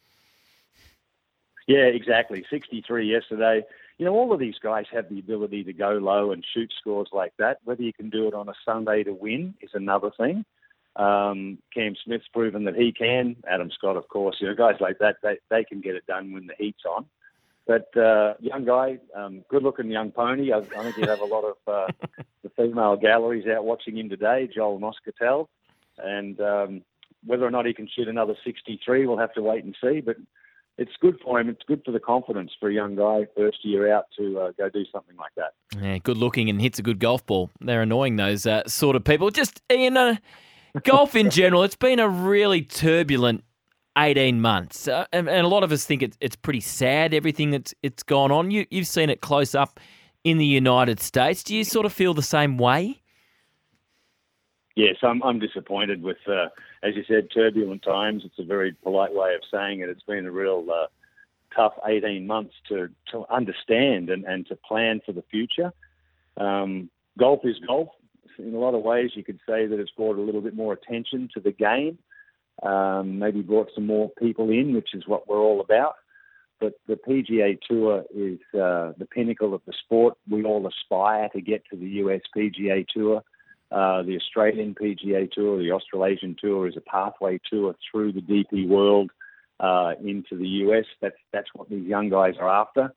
[1.67, 2.45] Yeah, exactly.
[2.49, 3.63] 63 yesterday.
[3.97, 7.09] You know, all of these guys have the ability to go low and shoot scores
[7.11, 7.59] like that.
[7.63, 10.45] Whether you can do it on a Sunday to win is another thing.
[10.95, 13.37] Um, Cam Smith's proven that he can.
[13.49, 14.37] Adam Scott, of course.
[14.39, 17.05] You know, guys like that, they, they can get it done when the heat's on.
[17.67, 20.51] But uh, young guy, um, good-looking young pony.
[20.51, 21.87] I, I think you have a lot of uh,
[22.43, 25.47] the female galleries out watching him today, Joel Moscatel.
[25.97, 26.81] And um,
[27.25, 29.99] whether or not he can shoot another 63, we'll have to wait and see.
[29.99, 30.17] But
[30.77, 31.49] it's good for him.
[31.49, 34.69] It's good for the confidence for a young guy, first year out, to uh, go
[34.69, 35.53] do something like that.
[35.81, 37.49] Yeah, good looking and hits a good golf ball.
[37.61, 39.29] They're annoying, those uh, sort of people.
[39.29, 40.17] Just, Ian, uh,
[40.83, 43.43] golf in general, it's been a really turbulent
[43.97, 44.87] 18 months.
[44.87, 48.03] Uh, and, and a lot of us think it's, it's pretty sad, everything that's it's
[48.03, 48.51] gone on.
[48.51, 49.79] You, you've seen it close up
[50.23, 51.43] in the United States.
[51.43, 53.01] Do you sort of feel the same way?
[54.75, 56.47] Yes, I'm, I'm disappointed with, uh,
[56.83, 58.23] as you said, turbulent times.
[58.25, 59.89] It's a very polite way of saying it.
[59.89, 60.87] It's been a real uh,
[61.55, 65.71] tough 18 months to, to understand and, and to plan for the future.
[66.35, 67.87] Um, golf is golf.
[68.37, 70.73] In a lot of ways, you could say that it's brought a little bit more
[70.73, 71.97] attention to the game.
[72.61, 75.95] Um, maybe brought some more people in, which is what we're all about.
[76.59, 80.17] But the PGA Tour is uh, the pinnacle of the sport.
[80.29, 83.23] We all aspire to get to the US PGA Tour.
[83.71, 88.67] Uh, the Australian PGA Tour, the Australasian Tour is a pathway tour through the DP
[88.67, 89.11] world
[89.59, 90.85] uh, into the US.
[91.01, 92.93] That's that's what these young guys are after.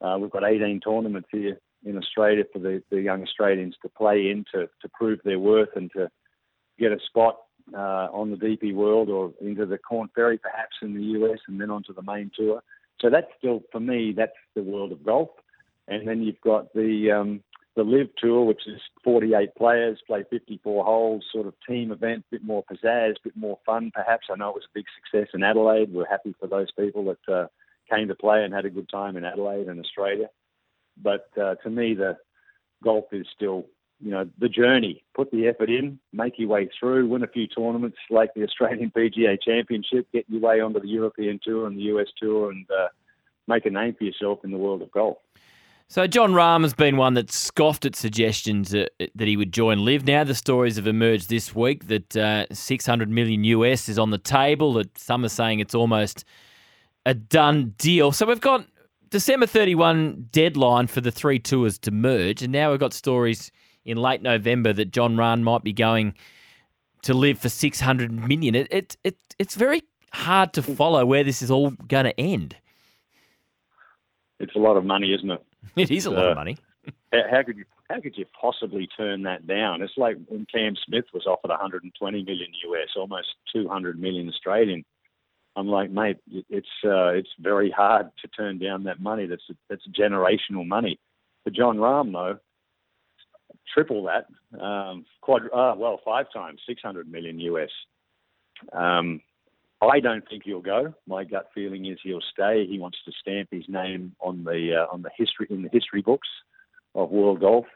[0.00, 4.30] Uh, we've got 18 tournaments here in Australia for the, the young Australians to play
[4.30, 6.10] in to, to prove their worth and to
[6.78, 7.38] get a spot
[7.74, 11.60] uh, on the DP world or into the Korn Ferry perhaps in the US and
[11.60, 12.62] then onto the main tour.
[13.00, 15.30] So that's still for me that's the world of golf.
[15.88, 17.42] And then you've got the um,
[17.74, 22.44] the LIV Tour, which is 48 players, play 54 holes, sort of team event, bit
[22.44, 24.26] more pizzazz, bit more fun perhaps.
[24.30, 25.92] I know it was a big success in Adelaide.
[25.92, 27.46] We're happy for those people that uh,
[27.90, 30.28] came to play and had a good time in Adelaide and Australia.
[31.00, 32.18] But uh, to me, the
[32.82, 33.64] golf is still,
[34.00, 35.02] you know, the journey.
[35.14, 38.90] Put the effort in, make your way through, win a few tournaments like the Australian
[38.96, 42.88] PGA Championship, get your way onto the European Tour and the US Tour, and uh,
[43.46, 45.16] make a name for yourself in the world of golf.
[45.88, 49.84] So Jon Rahm has been one that scoffed at suggestions that, that he would join
[49.84, 50.06] LIV.
[50.06, 54.18] Now the stories have emerged this week that uh, 600 million US is on the
[54.18, 54.72] table.
[54.74, 56.24] That some are saying it's almost
[57.04, 58.12] a done deal.
[58.12, 58.66] So we've got
[59.10, 63.52] December 31 deadline for the three tours to merge, and now we've got stories
[63.84, 66.14] in late November that Jon Rahm might be going
[67.02, 68.54] to LIV for 600 million.
[68.54, 72.56] It, it, it it's very hard to follow where this is all going to end.
[74.38, 75.44] It's a lot of money, isn't it?
[75.76, 76.58] It is a lot of money.
[77.12, 79.82] How, how could you how could you possibly turn that down?
[79.82, 84.84] It's like when Cam Smith was offered 120 million US, almost 200 million Australian.
[85.54, 89.26] I'm like, mate, it's uh, it's very hard to turn down that money.
[89.26, 90.98] That's that's generational money.
[91.44, 92.38] For Jon Rahm, though,
[93.72, 94.26] triple that,
[94.60, 97.70] um, quad, uh, well, five times, 600 million US.
[98.72, 99.20] Um,
[99.90, 100.94] I don't think he'll go.
[101.06, 102.66] My gut feeling is he'll stay.
[102.66, 106.02] He wants to stamp his name on the uh, on the history in the history
[106.02, 106.28] books
[106.94, 107.66] of world golf.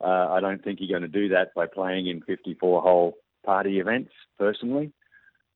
[0.00, 3.78] Uh, I don't think he's going to do that by playing in 54 hole party
[3.78, 4.92] events personally,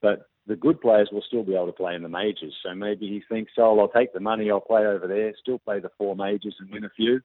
[0.01, 2.55] but the good players will still be able to play in the majors.
[2.63, 5.81] So maybe he thinks, oh, I'll take the money, I'll play over there, still play
[5.81, 7.21] the four majors and win a few.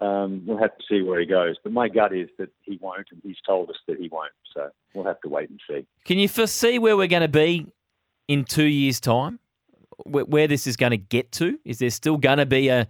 [0.00, 1.56] Um, we'll have to see where he goes.
[1.62, 4.32] But my gut is that he won't, and he's told us that he won't.
[4.54, 5.86] So we'll have to wait and see.
[6.04, 7.66] Can you foresee where we're going to be
[8.28, 9.38] in two years' time?
[10.04, 11.58] Where, this is going to get to?
[11.64, 12.86] Is there still going to be a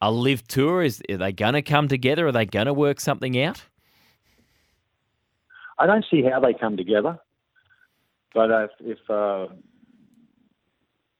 [0.00, 0.82] a LIV tour?
[0.82, 2.26] Is are they going to come together?
[2.26, 3.62] Are they going to work something out?
[5.78, 7.18] I don't see how they come together.
[8.34, 9.46] But uh, if uh,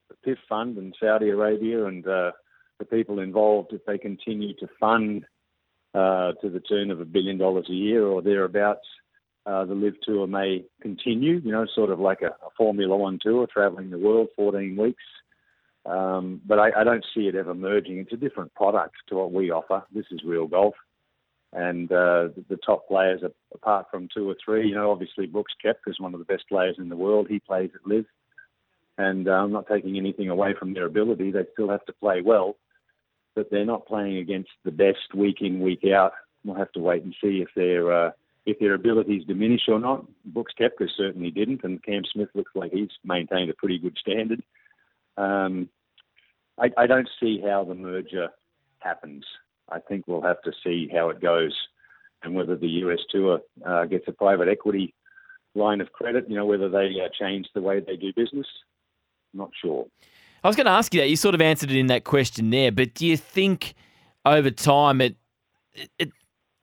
[0.08, 2.32] the PIF Fund and Saudi Arabia and uh,
[2.78, 5.24] the people involved, if they continue to fund
[5.94, 8.86] uh, to the tune of a billion dollars a year or thereabouts,
[9.46, 11.40] uh, the LIV Tour may continue.
[11.44, 15.02] You know, sort of like a, a Formula One tour, traveling the world 14 weeks.
[15.86, 17.98] Um, but I, I don't see it ever merging.
[17.98, 19.82] It's a different product to what we offer.
[19.92, 20.74] This is real golf
[21.54, 23.22] and uh, the, the top players,
[23.54, 26.48] apart from two or three, you know, obviously Brooks Koepka is one of the best
[26.48, 27.28] players in the world.
[27.30, 28.06] He plays at LIV.
[28.98, 31.30] And uh, I'm not taking anything away from their ability.
[31.30, 32.56] They still have to play well,
[33.34, 36.12] but they're not playing against the best week in, week out.
[36.44, 38.10] We'll have to wait and see if their uh,
[38.46, 40.04] if their abilities diminish or not.
[40.24, 44.42] Brooks Koepka certainly didn't, and Cam Smith looks like he's maintained a pretty good standard.
[45.16, 45.68] Um,
[46.58, 48.28] I, I don't see how the merger
[48.78, 49.24] happens.
[49.70, 51.56] I think we'll have to see how it goes
[52.22, 54.94] and whether the US Tour uh, gets a private equity
[55.54, 58.46] line of credit, you know, whether they uh, change the way they do business.
[59.32, 59.86] Not sure.
[60.42, 61.08] I was going to ask you that.
[61.08, 63.74] You sort of answered it in that question there, but do you think
[64.26, 65.16] over time it,
[65.74, 66.12] it, it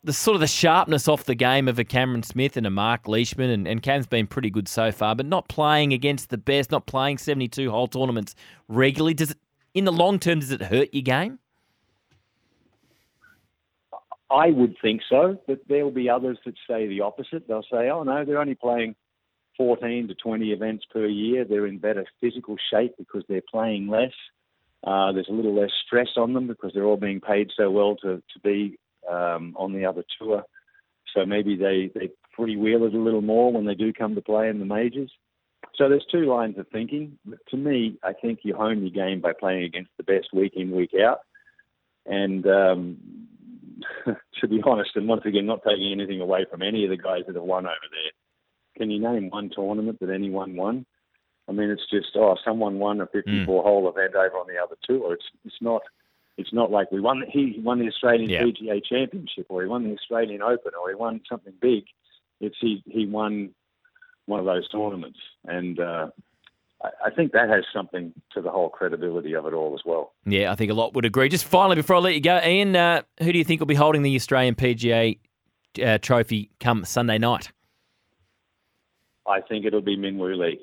[0.04, 3.08] the sort of the sharpness off the game of a Cameron Smith and a Mark
[3.08, 6.72] Leishman, and, and Cam's been pretty good so far, but not playing against the best,
[6.72, 8.36] not playing 72 hole tournaments
[8.68, 9.38] regularly, does it,
[9.74, 11.40] in the long term, does it hurt your game?
[14.32, 17.48] I would think so, but there will be others that say the opposite.
[17.48, 18.96] They'll say, oh no, they're only playing
[19.58, 21.44] 14 to 20 events per year.
[21.44, 24.14] They're in better physical shape because they're playing less.
[24.84, 27.98] Uh, there's a little less stress on them because they're all being paid so well
[27.98, 28.80] to, to be
[29.12, 30.44] um, on the other tour.
[31.14, 34.50] So maybe they, they freewheel it a little more when they do come to play
[34.50, 35.12] in the majors.
[35.76, 37.18] So there's two lines of thinking.
[37.26, 40.54] But to me, I think you hone your game by playing against the best week
[40.56, 41.20] in, week out.
[42.06, 42.98] And um,
[44.42, 47.24] to be honest, and once again, not taking anything away from any of the guys
[47.28, 48.12] that have won over there,
[48.78, 50.86] can you name one tournament that anyone won?
[51.48, 53.90] I mean, it's just oh, someone won a 54-hole mm.
[53.90, 55.14] event over on the other tour.
[55.14, 55.82] It's it's not
[56.38, 57.24] it's not like we won.
[57.30, 58.44] He won the Australian yeah.
[58.44, 61.84] PGA Championship, or he won the Australian Open, or he won something big.
[62.40, 63.52] It's he he won
[64.26, 66.08] one of those tournaments, and uh,
[66.84, 70.14] I, I think that has something to the whole credibility of it all as well.
[70.26, 71.30] Yeah, I think a lot would agree.
[71.30, 73.76] Just finally, before I let you go, Ian, uh, who do you think will be
[73.76, 75.20] holding the Australian PGA
[75.84, 77.52] uh, Trophy come Sunday night?
[79.28, 80.60] I think it'll be Minwoo Lee.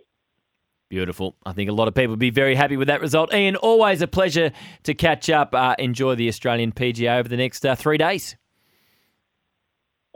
[0.89, 1.37] Beautiful.
[1.45, 3.35] I think a lot of people would be very happy with that result.
[3.35, 4.53] Ian, always a pleasure
[4.85, 5.55] to catch up.
[5.55, 8.37] Uh, enjoy the Australian PGA over the next uh, three days.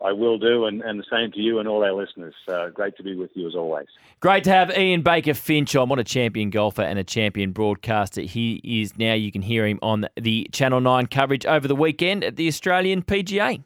[0.03, 2.35] I will do, and, and the same to you and all our listeners.
[2.49, 3.87] Uh, great to be with you as always.
[4.19, 5.89] Great to have Ian Baker Finch on.
[5.89, 9.15] What a champion golfer and a champion broadcaster he is now.
[9.15, 13.03] You can hear him on the Channel 9 coverage over the weekend at the Australian
[13.03, 13.63] PGA.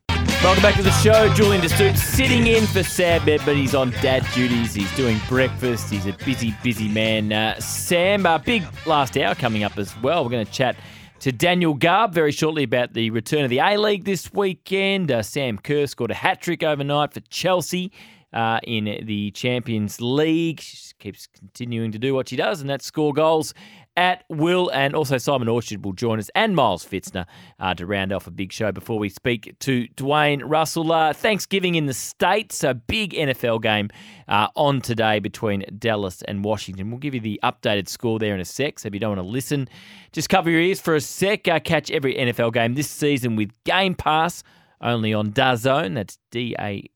[0.47, 1.29] Welcome back to the show.
[1.35, 4.75] Julian De sitting in for Sam but he's on dad duties.
[4.75, 5.91] He's doing breakfast.
[5.91, 7.33] He's a busy, busy man.
[7.33, 10.23] Uh, Sam, uh, big last hour coming up as well.
[10.23, 10.77] We're going to chat
[11.19, 15.11] to Daniel Garb very shortly about the return of the A League this weekend.
[15.11, 17.91] Uh, Sam Kerr scored a hat trick overnight for Chelsea
[18.33, 20.61] uh, in the Champions League.
[20.61, 23.53] She keeps continuing to do what she does, and that's score goals
[23.97, 24.71] at will.
[24.73, 27.27] And also Simon Orchard will join us and Miles Fitzner
[27.59, 30.93] uh, to round off a big show before we speak to Dwayne Russell.
[30.93, 33.91] Uh, Thanksgiving in the States, a big NFL game
[34.29, 36.91] uh, on today between Dallas and Washington.
[36.91, 38.79] We'll give you the updated score there in a sec.
[38.79, 39.69] So if you don't want to listen,
[40.13, 41.49] just cover your ears for a sec.
[41.49, 44.43] Uh, catch every NFL game this season with Game Pass
[44.81, 45.95] only on DAZN.
[45.95, 46.89] That's D A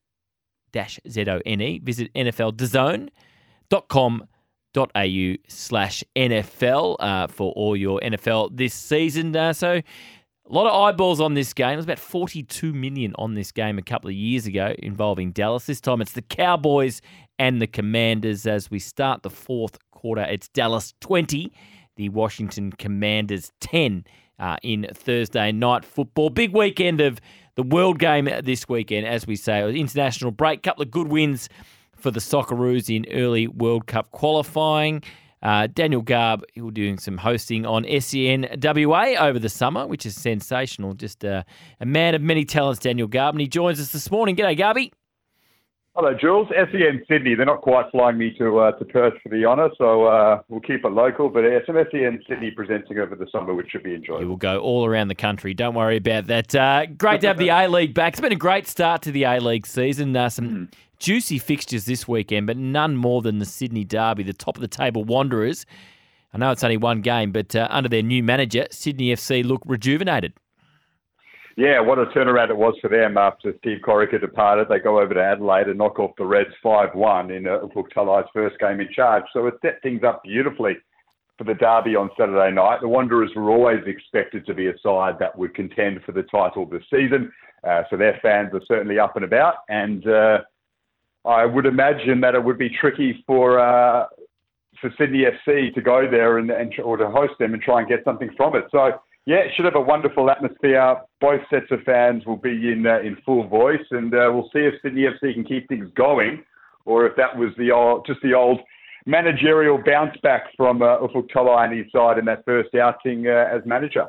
[0.72, 1.80] Z O N E.
[1.82, 4.24] Visit NFLDAZN.com
[4.76, 9.34] au slash NFL uh, for all your NFL this season.
[9.34, 9.80] Uh, so
[10.50, 11.74] a lot of eyeballs on this game.
[11.74, 15.66] It was about 42 million on this game a couple of years ago involving Dallas.
[15.66, 17.00] This time it's the Cowboys
[17.38, 20.22] and the Commanders as we start the fourth quarter.
[20.22, 21.52] It's Dallas 20,
[21.96, 24.04] the Washington Commanders 10
[24.38, 26.30] uh, in Thursday night football.
[26.30, 27.20] Big weekend of
[27.54, 29.60] the World Game this weekend, as we say.
[29.60, 31.48] It was International break, couple of good wins
[32.00, 35.02] for the Socceroos in early World Cup qualifying.
[35.42, 40.14] Uh, Daniel Garb, he'll doing some hosting on SEN WA over the summer, which is
[40.14, 40.92] sensational.
[40.92, 41.44] Just uh,
[41.80, 44.36] a man of many talents, Daniel Garb, and he joins us this morning.
[44.36, 44.92] G'day, Garby.
[45.96, 46.46] Hello, Jules.
[46.50, 47.34] SEN Sydney.
[47.34, 50.60] They're not quite flying me to uh, to Perth for the honour, so uh, we'll
[50.60, 51.28] keep it local.
[51.28, 54.22] But yeah, some SEN Sydney presenting over the summer, which should be enjoyable.
[54.22, 55.52] You will go all around the country.
[55.52, 56.54] Don't worry about that.
[56.54, 58.12] Uh, great to have the A League back.
[58.12, 60.14] It's been a great start to the A League season.
[60.14, 60.72] Uh, some mm.
[61.00, 64.68] Juicy fixtures this weekend, but none more than the Sydney Derby, the top of the
[64.68, 65.64] table Wanderers.
[66.34, 69.62] I know it's only one game, but uh, under their new manager, Sydney FC look
[69.64, 70.34] rejuvenated.
[71.56, 74.68] Yeah, what a turnaround it was for them after Steve Corica departed.
[74.68, 77.60] They go over to Adelaide and knock off the Reds 5 1 in uh,
[77.94, 79.24] Talay's first game in charge.
[79.32, 80.76] So it set things up beautifully
[81.38, 82.82] for the Derby on Saturday night.
[82.82, 86.66] The Wanderers were always expected to be a side that would contend for the title
[86.66, 87.32] this season.
[87.66, 89.56] Uh, so their fans are certainly up and about.
[89.70, 90.38] And uh,
[91.24, 94.06] I would imagine that it would be tricky for uh,
[94.80, 97.88] for Sydney FC to go there and, and or to host them and try and
[97.88, 98.64] get something from it.
[98.70, 98.92] So
[99.26, 100.96] yeah, it should have a wonderful atmosphere.
[101.20, 104.60] Both sets of fans will be in uh, in full voice, and uh, we'll see
[104.60, 106.42] if Sydney FC can keep things going,
[106.86, 108.60] or if that was the old just the old
[109.06, 113.48] managerial bounce back from uh, Ufuk Talay and his side in that first outing uh,
[113.52, 114.08] as manager.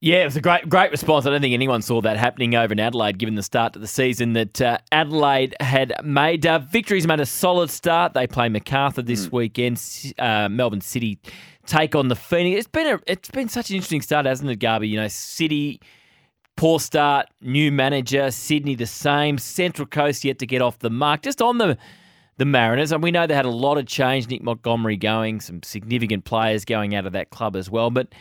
[0.00, 1.26] Yeah, it was a great, great response.
[1.26, 3.88] I don't think anyone saw that happening over in Adelaide, given the start to the
[3.88, 6.46] season that uh, Adelaide had made.
[6.46, 8.14] Uh, Victory's made a solid start.
[8.14, 9.32] They play Macarthur this mm.
[9.32, 10.14] weekend.
[10.16, 11.18] Uh, Melbourne City
[11.66, 12.60] take on the Phoenix.
[12.60, 14.86] It's been a, it's been such an interesting start, hasn't it, Garby?
[14.86, 15.80] You know, City
[16.56, 18.30] poor start, new manager.
[18.30, 19.36] Sydney the same.
[19.36, 21.22] Central Coast yet to get off the mark.
[21.22, 21.76] Just on the
[22.36, 24.28] the Mariners, and we know they had a lot of change.
[24.28, 28.12] Nick Montgomery going, some significant players going out of that club as well, but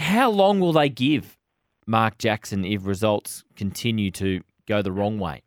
[0.00, 1.38] how long will they give
[1.86, 5.42] Mark Jackson if results continue to go the wrong way?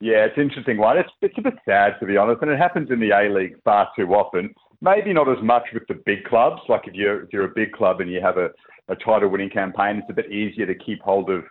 [0.00, 0.98] Yeah, it's an interesting one.
[0.98, 3.56] It's, it's a bit sad, to be honest, and it happens in the A League
[3.64, 4.52] far too often.
[4.80, 6.60] Maybe not as much with the big clubs.
[6.68, 8.50] Like if you're, if you're a big club and you have a,
[8.88, 11.44] a title winning campaign, it's a bit easier to keep hold of,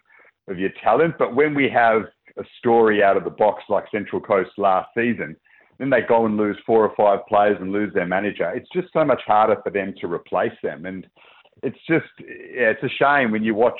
[0.47, 1.15] of your talent.
[1.17, 2.03] But when we have
[2.37, 5.35] a story out of the box like Central Coast last season,
[5.79, 8.51] then they go and lose four or five players and lose their manager.
[8.51, 10.85] It's just so much harder for them to replace them.
[10.85, 11.07] And
[11.65, 13.79] it's just yeah, it's a shame when you watch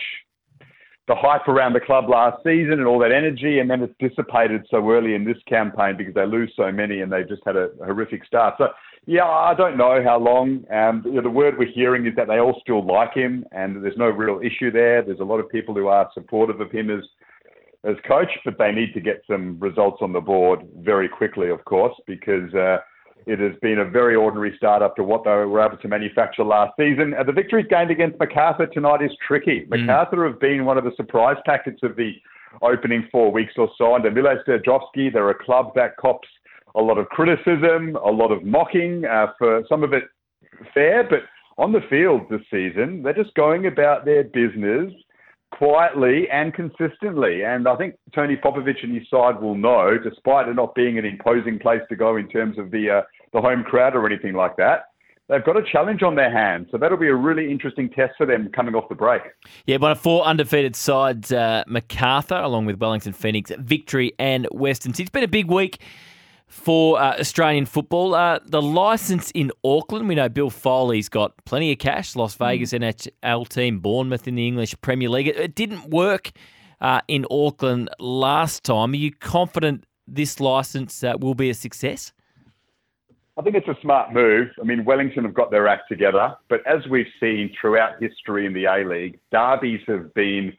[1.08, 4.66] the hype around the club last season and all that energy, and then it's dissipated
[4.72, 7.70] so early in this campaign because they lose so many and they've just had a
[7.78, 8.56] horrific start.
[8.58, 8.70] So,
[9.06, 10.66] yeah, I don't know how long.
[10.74, 13.84] Um, you know, the word we're hearing is that they all still like him, and
[13.84, 15.04] there's no real issue there.
[15.04, 17.04] There's a lot of people who are supportive of him as
[17.84, 21.64] as coach, but they need to get some results on the board very quickly, of
[21.66, 22.52] course, because.
[22.54, 22.78] Uh,
[23.26, 26.44] it has been a very ordinary start up to what they were able to manufacture
[26.44, 27.14] last season.
[27.14, 29.66] Uh, the victories gained against Macarthur tonight is tricky.
[29.66, 29.70] Mm.
[29.70, 32.12] Macarthur have been one of the surprise packets of the
[32.62, 33.96] opening four weeks or so.
[33.96, 36.28] Under Mile Sterjovski, they're a club that cops
[36.76, 40.04] a lot of criticism, a lot of mocking, uh, for some of it
[40.74, 41.20] fair, but
[41.58, 44.92] on the field this season, they're just going about their business
[45.52, 47.44] quietly and consistently.
[47.44, 51.06] And I think Tony Popovic and his side will know, despite it not being an
[51.06, 53.02] imposing place to go in terms of the uh,
[53.36, 54.86] the home crowd or anything like that.
[55.28, 58.26] They've got a challenge on their hands, so that'll be a really interesting test for
[58.26, 59.24] them coming off the break.
[59.66, 64.94] Yeah, one of four undefeated sides, uh, Macarthur, along with Wellington Phoenix, Victory, and Western.
[64.98, 65.82] It's been a big week
[66.48, 68.14] for uh, Australian football.
[68.14, 72.16] Uh, the license in Auckland, we know Bill Foley's got plenty of cash.
[72.16, 72.44] Las hmm.
[72.44, 73.12] Vegas mm.
[73.24, 75.28] NHL team, Bournemouth in the English Premier League.
[75.28, 76.32] It, it didn't work
[76.82, 78.94] uh, in Auckland last time.
[78.94, 82.14] Are you confident this license uh, will be a success?
[83.38, 84.48] I think it's a smart move.
[84.62, 88.54] I mean, Wellington have got their act together, but as we've seen throughout history in
[88.54, 90.54] the A League, derbies have been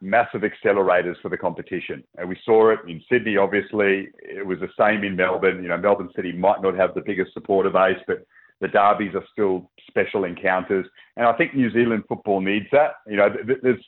[0.00, 2.02] massive accelerators for the competition.
[2.18, 4.08] And we saw it in Sydney, obviously.
[4.18, 5.62] It was the same in Melbourne.
[5.62, 8.26] You know, Melbourne City might not have the biggest supporter base, but
[8.60, 10.86] the derbies are still special encounters.
[11.16, 12.94] And I think New Zealand football needs that.
[13.06, 13.28] You know,
[13.62, 13.82] there's,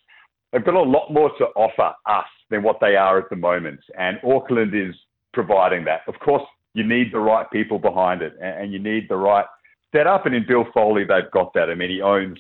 [0.53, 3.81] they've got a lot more to offer us than what they are at the moment.
[3.99, 4.95] And Auckland is
[5.33, 6.03] providing that.
[6.07, 6.43] Of course,
[6.75, 9.47] you need the right people behind it, and you need the right
[9.95, 10.27] setup.
[10.27, 11.71] And in Bill Foley, they've got that.
[11.71, 12.39] I mean, he owns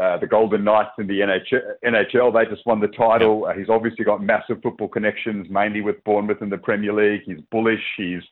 [0.00, 2.32] uh, the Golden Knights in the NHL.
[2.32, 3.46] They just won the title.
[3.46, 7.22] Uh, he's obviously got massive football connections, mainly with Bournemouth in the Premier League.
[7.26, 7.82] He's bullish.
[7.96, 8.22] He's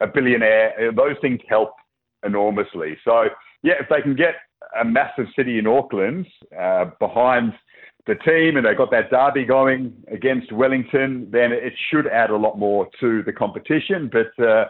[0.00, 0.92] a billionaire.
[0.94, 1.74] Those things help
[2.24, 2.96] enormously.
[3.04, 3.24] So,
[3.62, 4.34] yeah, if they can get
[4.80, 6.26] a massive city in Auckland
[6.58, 7.52] uh, behind
[8.06, 12.36] the team and they've got that derby going against Wellington, then it should add a
[12.36, 14.10] lot more to the competition.
[14.10, 14.64] But uh,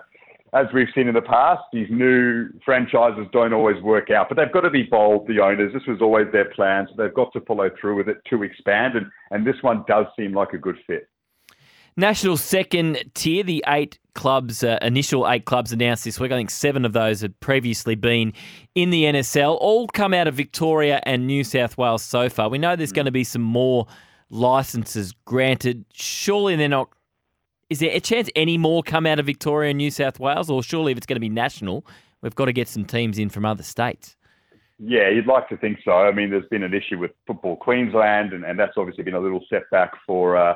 [0.55, 4.53] as we've seen in the past, these new franchises don't always work out, but they've
[4.53, 5.73] got to be bold, the owners.
[5.73, 8.97] This was always their plan, so they've got to follow through with it to expand,
[8.97, 11.09] and, and this one does seem like a good fit.
[11.97, 16.33] National second tier, the eight clubs, uh, initial eight clubs announced this week.
[16.33, 18.33] I think seven of those had previously been
[18.75, 22.49] in the NSL, all come out of Victoria and New South Wales so far.
[22.49, 23.87] We know there's going to be some more
[24.31, 25.85] licenses granted.
[25.93, 26.89] Surely they're not
[27.73, 30.63] is there a chance any more come out of Victoria and New South Wales, or
[30.63, 31.87] surely if it's going to be national,
[32.21, 34.15] we've got to get some teams in from other states?
[34.79, 35.93] Yeah, you'd like to think so.
[35.93, 39.21] I mean, there's been an issue with Football Queensland, and, and that's obviously been a
[39.21, 40.55] little setback for uh,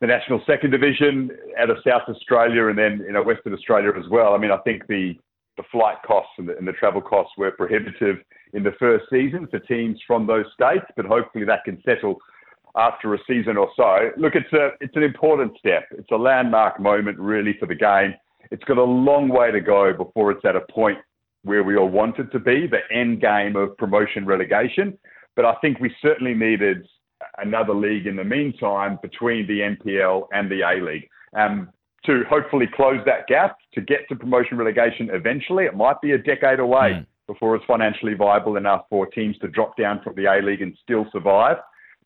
[0.00, 4.08] the National Second Division out of South Australia and then you know Western Australia as
[4.10, 4.32] well.
[4.32, 5.14] I mean, I think the
[5.58, 8.16] the flight costs and the, and the travel costs were prohibitive
[8.54, 12.16] in the first season for teams from those states, but hopefully that can settle
[12.76, 14.10] after a season or so.
[14.16, 15.84] Look, it's a it's an important step.
[15.92, 18.14] It's a landmark moment really for the game.
[18.50, 20.98] It's got a long way to go before it's at a point
[21.44, 24.96] where we all want it to be, the end game of promotion relegation.
[25.34, 26.86] But I think we certainly needed
[27.38, 31.08] another league in the meantime between the NPL and the A League.
[31.36, 31.70] Um,
[32.04, 35.64] to hopefully close that gap to get to promotion relegation eventually.
[35.64, 37.06] It might be a decade away mm.
[37.26, 40.76] before it's financially viable enough for teams to drop down from the A League and
[40.82, 41.58] still survive.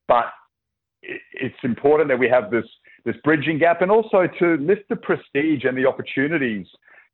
[0.06, 0.26] But
[1.02, 2.64] it's important that we have this
[3.04, 6.66] this bridging gap and also to lift the prestige and the opportunities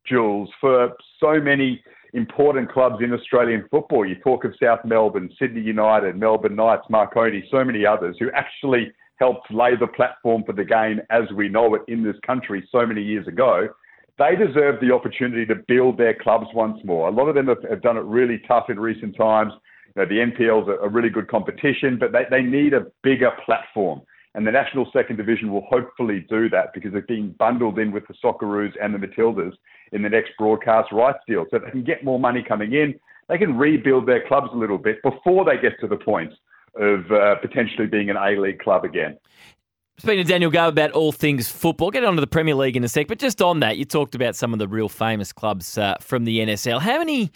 [0.05, 1.81] Jules, for so many
[2.13, 4.05] important clubs in Australian football.
[4.05, 8.91] You talk of South Melbourne, Sydney United, Melbourne Knights, Marconi, so many others who actually
[9.19, 12.85] helped lay the platform for the game as we know it in this country so
[12.85, 13.67] many years ago.
[14.19, 17.07] They deserve the opportunity to build their clubs once more.
[17.07, 19.53] A lot of them have, have done it really tough in recent times.
[19.95, 23.31] Know, the NPL is a, a really good competition, but they, they need a bigger
[23.45, 24.01] platform.
[24.35, 28.07] And the National Second Division will hopefully do that because they're being bundled in with
[28.07, 29.53] the Socceroos and the Matildas
[29.91, 31.45] in the next broadcast rights deal.
[31.51, 32.99] So they can get more money coming in.
[33.29, 36.33] They can rebuild their clubs a little bit before they get to the point
[36.75, 39.17] of uh, potentially being an A League club again.
[39.99, 42.83] Speaking to Daniel Garb about all things football, get on to the Premier League in
[42.83, 43.07] a sec.
[43.07, 46.25] But just on that, you talked about some of the real famous clubs uh, from
[46.25, 46.81] the NSL.
[46.81, 47.31] How many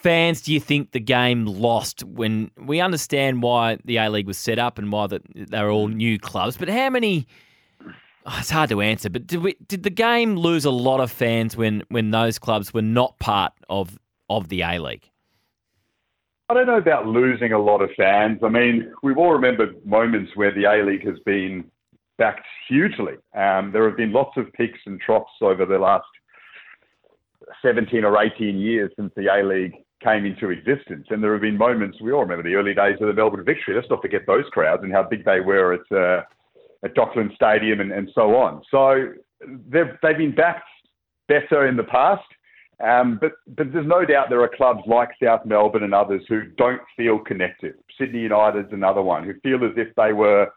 [0.00, 4.38] fans do you think the game lost when we understand why the A League was
[4.38, 6.56] set up and why the, they were all new clubs?
[6.56, 7.26] But how many?
[8.26, 9.10] Oh, it's hard to answer.
[9.10, 12.72] But did we did the game lose a lot of fans when when those clubs
[12.72, 13.98] were not part of
[14.28, 15.08] of the A League?
[16.48, 18.40] I don't know about losing a lot of fans.
[18.42, 21.64] I mean, we've all remembered moments where the A League has been
[22.18, 23.14] backed hugely.
[23.36, 26.06] Um, there have been lots of peaks and troughs over the last
[27.62, 31.06] 17 or 18 years since the A League came into existence.
[31.10, 33.74] And there have been moments, we all remember the early days of the Melbourne Victory.
[33.74, 36.22] Let's not forget those crowds and how big they were at, uh,
[36.84, 38.62] at Dockland Stadium and, and so on.
[38.70, 39.12] So
[39.68, 40.64] they've, they've been backed
[41.28, 42.24] better in the past.
[42.82, 46.44] Um, but, but there's no doubt there are clubs like South Melbourne and others who
[46.56, 47.74] don't feel connected.
[47.98, 50.48] Sydney United's another one who feel as if they were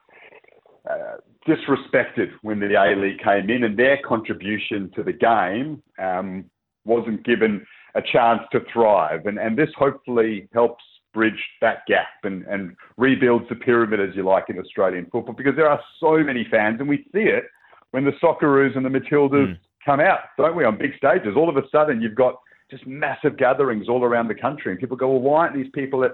[0.90, 6.46] uh, disrespected when the A League came in, and their contribution to the game um,
[6.86, 7.66] wasn't given
[7.96, 9.26] a chance to thrive.
[9.26, 10.84] And, and this hopefully helps
[11.14, 15.56] bridge that gap and, and rebuilds the pyramid, as you like, in Australian football, because
[15.56, 17.46] there are so many fans, and we see it
[17.92, 19.60] when the Socceroos and the Matildas mm.
[19.86, 21.36] come out, don't we, on big stages.
[21.38, 22.40] All of a sudden, you've got
[22.72, 26.04] just massive gatherings all around the country, and people go, well, why aren't these people
[26.04, 26.14] at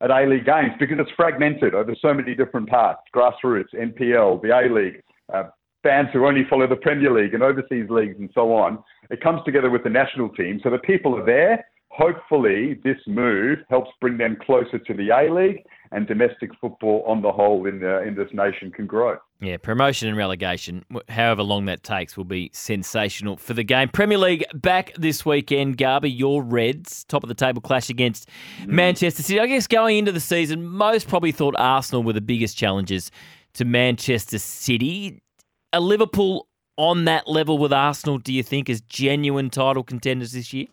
[0.00, 4.50] at A League games because it's fragmented over so many different parts grassroots, NPL, the
[4.50, 5.02] A League,
[5.32, 5.44] uh,
[5.84, 8.82] fans who only follow the Premier League and overseas leagues and so on.
[9.10, 10.58] It comes together with the national team.
[10.64, 11.64] So the people are there.
[11.90, 17.22] Hopefully, this move helps bring them closer to the A League and domestic football on
[17.22, 19.16] the whole in, the, in this nation can grow.
[19.40, 23.90] Yeah, promotion and relegation, however long that takes, will be sensational for the game.
[23.90, 25.76] Premier League back this weekend.
[25.76, 28.28] Garby, your Reds, top of the table clash against
[28.62, 28.68] mm.
[28.68, 29.38] Manchester City.
[29.38, 33.12] I guess going into the season, most probably thought Arsenal were the biggest challenges
[33.52, 35.22] to Manchester City
[35.74, 36.46] are Liverpool
[36.76, 40.66] on that level with Arsenal, do you think, as genuine title contenders this year?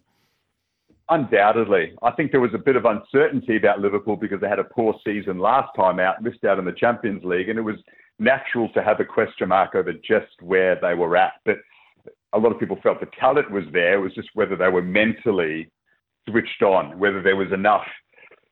[1.10, 1.94] Undoubtedly.
[2.04, 4.96] I think there was a bit of uncertainty about Liverpool because they had a poor
[5.04, 7.76] season last time out, missed out in the Champions League, and it was
[8.20, 11.34] natural to have a question mark over just where they were at.
[11.44, 11.58] But
[12.34, 13.96] a lot of people felt the talent was there.
[13.96, 15.70] It was just whether they were mentally
[16.30, 17.86] switched on, whether there was enough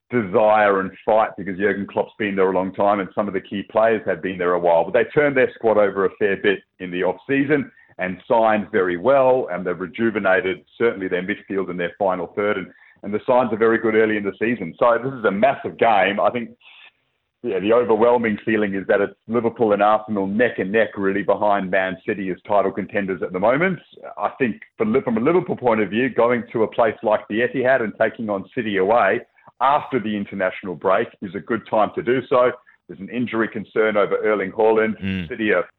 [0.10, 3.42] desire and fight because Jurgen Klopp's been there a long time and some of the
[3.42, 4.84] key players had been there a while.
[4.86, 8.72] But they turned their squad over a fair bit in the off season and signed
[8.72, 12.58] very well, and they've rejuvenated certainly their midfield and their final third.
[12.58, 12.68] And,
[13.04, 14.74] and the signs are very good early in the season.
[14.80, 16.20] So this is a massive game.
[16.20, 16.52] I think
[17.42, 21.72] yeah, the overwhelming feeling is that it's Liverpool and Arsenal neck and neck really behind
[21.72, 23.80] Man City as title contenders at the moment.
[24.18, 27.82] I think from a Liverpool point of view, going to a place like the Etihad
[27.82, 29.22] and taking on City away
[29.62, 32.52] after the international break is a good time to do so.
[32.88, 35.02] There's an injury concern over Erling Haaland.
[35.02, 35.28] Mm.
[35.28, 35.70] City are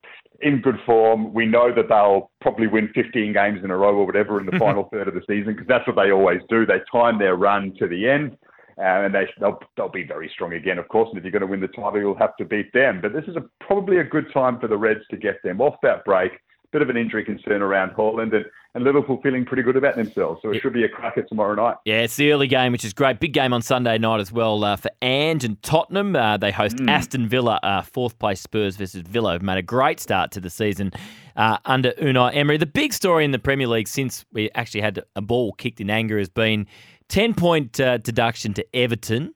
[0.43, 1.35] in good form.
[1.35, 4.53] We know that they'll probably win 15 games in a row or whatever in the
[4.59, 6.65] final third of the season because that's what they always do.
[6.65, 8.37] They time their run to the end.
[8.79, 11.11] Uh, and they, they'll, they'll be very strong again, of course.
[11.11, 13.01] And if you're going to win the title, you'll have to beat them.
[13.03, 15.75] But this is a, probably a good time for the Reds to get them off
[15.83, 16.33] that break
[16.73, 18.45] bit of an injury concern around Haaland and,
[18.75, 20.41] and Liverpool feeling pretty good about themselves.
[20.43, 21.77] So it should be a cracker tomorrow night.
[21.85, 23.19] Yeah, it's the early game, which is great.
[23.19, 26.15] Big game on Sunday night as well uh, for Ange and Tottenham.
[26.15, 26.89] Uh, they host mm.
[26.89, 29.33] Aston Villa, uh, fourth place Spurs versus Villa.
[29.33, 30.93] Have made a great start to the season
[31.37, 32.57] uh, under Unai Emery.
[32.57, 35.91] The big story in the Premier League since we actually had a ball kicked in
[35.91, 36.67] anger has been
[37.09, 39.35] 10 point uh, deduction to Everton.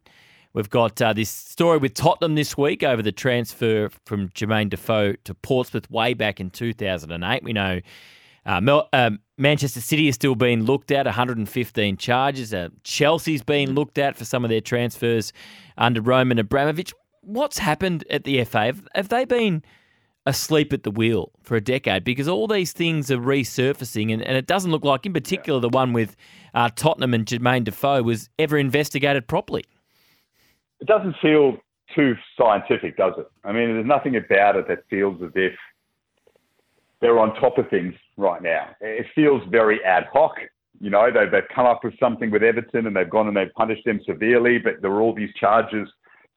[0.54, 5.14] We've got uh, this story with Tottenham this week over the transfer from Jermaine Defoe
[5.24, 7.42] to Portsmouth way back in 2008.
[7.42, 7.80] We know
[8.46, 12.54] uh, Mel- uh, Manchester City is still being looked at, 115 charges.
[12.54, 15.32] Uh, Chelsea's being looked at for some of their transfers
[15.76, 16.94] under Roman Abramovich.
[17.22, 18.66] What's happened at the FA?
[18.66, 19.64] Have, have they been
[20.24, 22.04] asleep at the wheel for a decade?
[22.04, 25.68] Because all these things are resurfacing, and, and it doesn't look like, in particular, the
[25.68, 26.14] one with
[26.54, 29.64] uh, Tottenham and Jermaine Defoe was ever investigated properly
[30.80, 31.56] it doesn't feel
[31.94, 33.26] too scientific, does it?
[33.44, 35.52] I mean, there's nothing about it that feels as if
[37.00, 38.70] they're on top of things right now.
[38.80, 40.32] It feels very ad hoc.
[40.80, 43.52] You know, they've, they've come up with something with Everton and they've gone and they've
[43.54, 45.88] punished them severely, but there are all these charges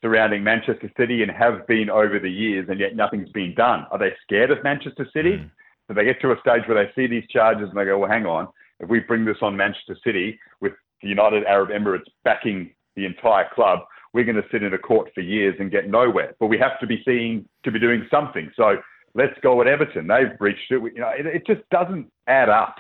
[0.01, 3.85] surrounding Manchester City and have been over the years, and yet nothing's been done.
[3.91, 5.37] Are they scared of Manchester City?
[5.37, 5.49] Mm.
[5.87, 8.09] So they get to a stage where they see these charges and they go, well,
[8.09, 8.47] hang on,
[8.79, 13.47] if we bring this on Manchester City with the United Arab Emirates backing the entire
[13.55, 13.79] club,
[14.13, 16.35] we're going to sit in a court for years and get nowhere.
[16.39, 18.51] But we have to be seeing to be doing something.
[18.55, 18.77] So
[19.13, 20.07] let's go at Everton.
[20.07, 20.81] They've breached it.
[20.81, 22.75] You know, it, it just doesn't add up.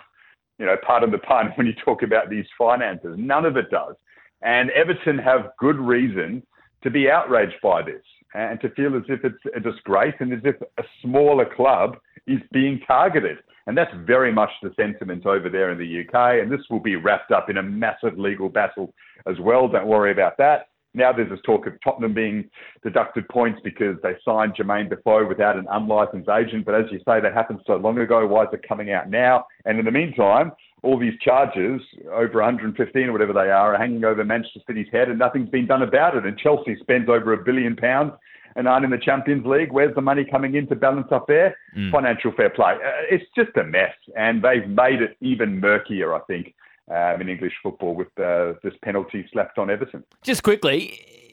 [0.59, 3.15] You know, pardon the pun when you talk about these finances.
[3.17, 3.95] None of it does.
[4.41, 6.43] And Everton have good reason
[6.83, 8.03] to be outraged by this
[8.35, 11.97] and to feel as if it's a disgrace and as if a smaller club
[12.27, 13.37] is being targeted.
[13.65, 16.41] And that's very much the sentiment over there in the UK.
[16.41, 18.93] And this will be wrapped up in a massive legal battle
[19.25, 19.67] as well.
[19.67, 20.67] Don't worry about that.
[20.97, 22.49] Now there's this talk of Tottenham being
[22.83, 26.65] deducted points because they signed Jermaine Defoe without an unlicensed agent.
[26.65, 28.25] But as you say, that happened so long ago.
[28.25, 29.45] Why is it coming out now?
[29.65, 30.51] And in the meantime,
[30.83, 31.81] all these charges,
[32.11, 35.67] over 115 or whatever they are, are hanging over Manchester City's head and nothing's been
[35.67, 36.25] done about it.
[36.25, 38.13] And Chelsea spends over a billion pounds
[38.55, 39.71] and aren't in the Champions League.
[39.71, 41.55] Where's the money coming in to balance up there?
[41.77, 41.91] Mm.
[41.91, 42.73] Financial fair play.
[42.73, 46.55] Uh, it's just a mess, and they've made it even murkier, I think.
[46.89, 50.05] Um, in English football, with uh, this penalty slapped on Everton.
[50.23, 50.85] Just quickly,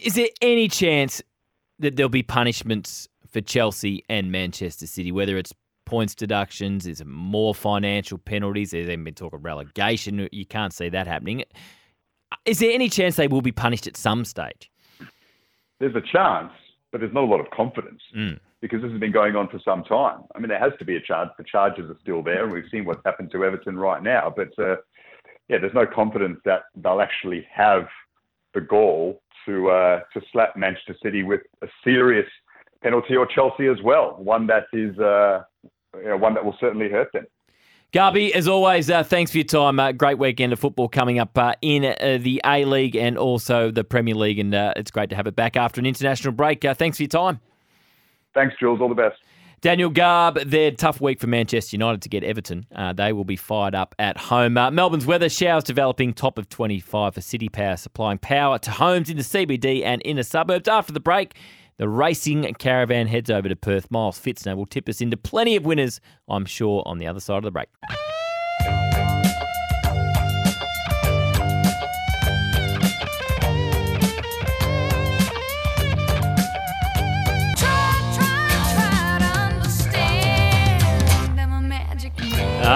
[0.02, 1.22] is there any chance
[1.78, 5.52] that there'll be punishments for Chelsea and Manchester City, whether it's
[5.86, 8.72] points deductions, is it more financial penalties?
[8.72, 10.28] There's even been talk of relegation.
[10.32, 11.44] You can't see that happening.
[12.46, 14.70] Is there any chance they will be punished at some stage?
[15.78, 16.50] There's a chance
[16.94, 18.38] but there's not a lot of confidence mm.
[18.60, 20.20] because this has been going on for some time.
[20.36, 21.28] I mean, there has to be a charge.
[21.36, 24.32] The charges are still there, and we've seen what's happened to Everton right now.
[24.34, 24.76] But uh,
[25.48, 27.86] yeah, there's no confidence that they'll actually have
[28.54, 32.26] the gall to uh, to slap Manchester City with a serious
[32.82, 35.42] penalty, or Chelsea as well, one that is uh,
[35.96, 37.26] you know, one that will certainly hurt them.
[37.92, 39.78] Garby, as always, uh, thanks for your time.
[39.78, 43.70] Uh, great weekend of football coming up uh, in uh, the A League and also
[43.70, 46.64] the Premier League, and uh, it's great to have it back after an international break.
[46.64, 47.38] Uh, thanks for your time.
[48.34, 48.80] Thanks, Jules.
[48.80, 49.16] All the best.
[49.64, 52.66] Daniel Garb, their tough week for Manchester United to get Everton.
[52.74, 54.58] Uh, they will be fired up at home.
[54.58, 59.08] Uh, Melbourne's weather showers developing top of 25 for City Power, supplying power to homes
[59.08, 60.68] in the CBD and inner suburbs.
[60.68, 61.36] After the break,
[61.78, 63.90] the racing caravan heads over to Perth.
[63.90, 65.98] Miles Fitzner will tip us into plenty of winners,
[66.28, 67.70] I'm sure, on the other side of the break.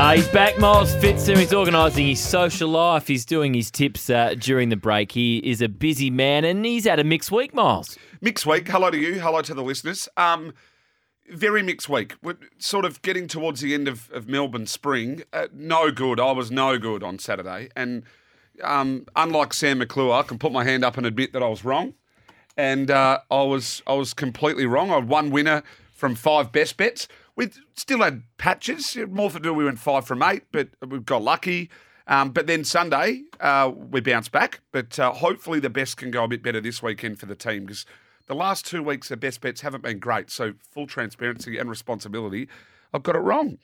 [0.08, 1.36] Uh, he's back, Miles Fitzner.
[1.36, 3.06] He's organising his social life.
[3.06, 5.12] He's doing his tips uh, during the break.
[5.12, 7.98] He is a busy man and he's had a mixed week, Miles.
[8.22, 8.66] Mixed week.
[8.68, 9.20] Hello to you.
[9.20, 10.08] Hello to the listeners.
[10.16, 10.54] Um,
[11.30, 12.14] very mixed week.
[12.22, 15.24] We're sort of getting towards the end of, of Melbourne spring.
[15.30, 16.18] Uh, no good.
[16.18, 17.68] I was no good on Saturday.
[17.76, 18.04] And
[18.62, 21.66] um, unlike Sam McClure, I can put my hand up and admit that I was
[21.66, 21.92] wrong.
[22.56, 24.90] And uh, I was I was completely wrong.
[24.90, 27.08] I had one winner from five best bets.
[27.38, 28.96] We still had patches.
[28.96, 31.70] More for do, we went five from eight, but we got lucky.
[32.08, 34.60] Um, but then Sunday, uh, we bounced back.
[34.72, 37.66] But uh, hopefully the best can go a bit better this weekend for the team
[37.66, 37.86] because
[38.26, 40.32] the last two weeks, the best bets haven't been great.
[40.32, 42.48] So full transparency and responsibility,
[42.92, 43.58] I've got it wrong.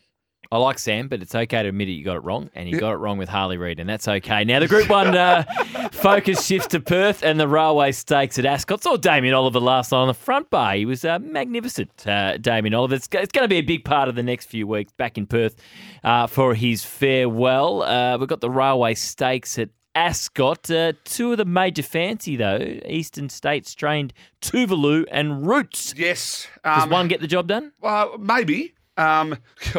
[0.53, 2.79] I like Sam, but it's okay to admit it you got it wrong, and you
[2.79, 4.45] got it wrong with Harley Reid, and that's okay.
[4.45, 5.45] Now the Group One uh,
[5.93, 8.83] focus shifts to Perth and the Railway Stakes at Ascot.
[8.83, 10.75] Saw Damien Oliver last night on the front bar.
[10.75, 12.95] He was uh, magnificent, uh, Damien Oliver.
[12.95, 15.27] It's, it's going to be a big part of the next few weeks back in
[15.27, 15.57] Perth
[16.03, 17.83] uh, for his farewell.
[17.83, 20.71] Uh, we've got the Railway Stakes at Ascot.
[20.71, 25.95] Uh, two of the major fancy, though Eastern States trained Tuvalu and Roots.
[25.97, 26.49] Yes.
[26.65, 27.73] Um, Does one get the job done?
[27.81, 28.75] Well, maybe.
[28.97, 29.37] Um,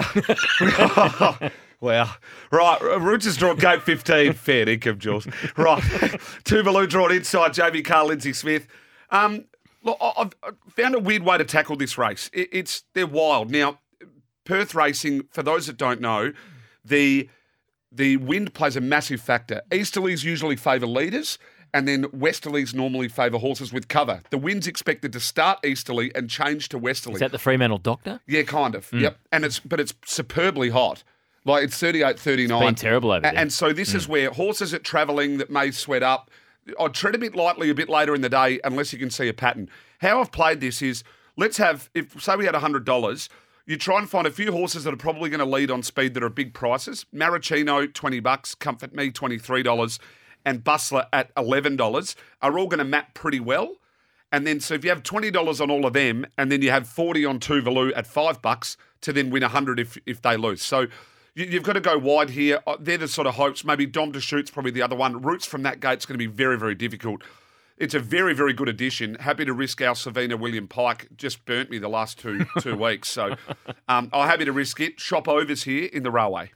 [1.80, 2.16] well,
[2.50, 2.78] right.
[3.00, 4.32] Roots has drawn gate 15.
[4.34, 5.26] Fair income, Jules.
[5.56, 5.82] Right.
[6.44, 8.66] Tuvalu drawn inside JB Carr, Lindsay Smith.
[9.10, 9.44] Um,
[9.82, 10.34] look, I've
[10.70, 12.30] found a weird way to tackle this race.
[12.32, 13.50] It's They're wild.
[13.50, 13.78] Now,
[14.44, 16.32] Perth racing, for those that don't know,
[16.84, 17.28] the
[17.92, 19.62] the wind plays a massive factor.
[19.70, 21.38] Easterlies usually favour leaders,
[21.76, 24.22] and then westerlies normally favour horses with cover.
[24.30, 27.16] The wind's expected to start easterly and change to westerly.
[27.16, 28.20] Is that the Fremantle Doctor?
[28.26, 28.90] Yeah, kind of.
[28.90, 29.02] Mm.
[29.02, 29.18] Yep.
[29.30, 31.04] And it's but it's superbly hot.
[31.44, 32.62] Like it's 38, 39.
[32.62, 33.36] It's been terrible over there.
[33.36, 33.96] And so this mm.
[33.96, 36.30] is where horses are travelling that may sweat up.
[36.80, 39.28] I'd tread a bit lightly a bit later in the day unless you can see
[39.28, 39.68] a pattern.
[40.00, 41.04] How I've played this is
[41.36, 43.28] let's have if say we had hundred dollars
[43.66, 46.14] you try and find a few horses that are probably going to lead on speed
[46.14, 47.04] that are big prices.
[47.12, 49.98] Maricino, 20 bucks, Comfort Me, $23,
[50.46, 53.76] and Bustler at $11 are all going to map pretty well.
[54.32, 56.70] And then, so if you have twenty dollars on all of them, and then you
[56.70, 60.62] have forty on Tuvalu at five bucks to then win hundred if if they lose.
[60.62, 60.88] So
[61.36, 62.58] you, you've got to go wide here.
[62.66, 63.64] Uh, They're the sort of hopes.
[63.64, 65.22] Maybe Dom to shoot's probably the other one.
[65.22, 67.22] Roots from that gate's going to be very very difficult.
[67.78, 69.14] It's a very very good addition.
[69.14, 71.08] Happy to risk our Savina William Pike.
[71.16, 73.36] Just burnt me the last two two weeks, so
[73.88, 74.98] um, I'm happy to risk it.
[74.98, 76.50] Shop overs here in the railway.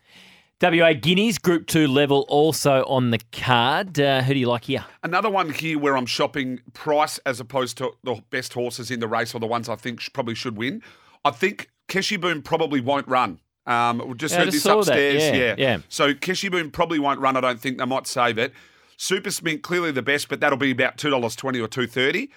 [0.62, 3.98] WA Guineas Group 2 level also on the card.
[3.98, 4.84] Uh, who do you like here?
[5.02, 9.08] Another one here where I'm shopping price as opposed to the best horses in the
[9.08, 10.82] race or the ones I think sh- probably should win.
[11.24, 13.40] I think Keshi Boom probably won't run.
[13.66, 15.22] Um, we just Yeah, heard just this upstairs.
[15.34, 15.78] Yeah, yeah.
[15.88, 17.38] So Keshi Boom probably won't run.
[17.38, 18.52] I don't think they might save it.
[18.98, 22.30] Super Smink clearly the best, but that'll be about two dollars twenty or two thirty.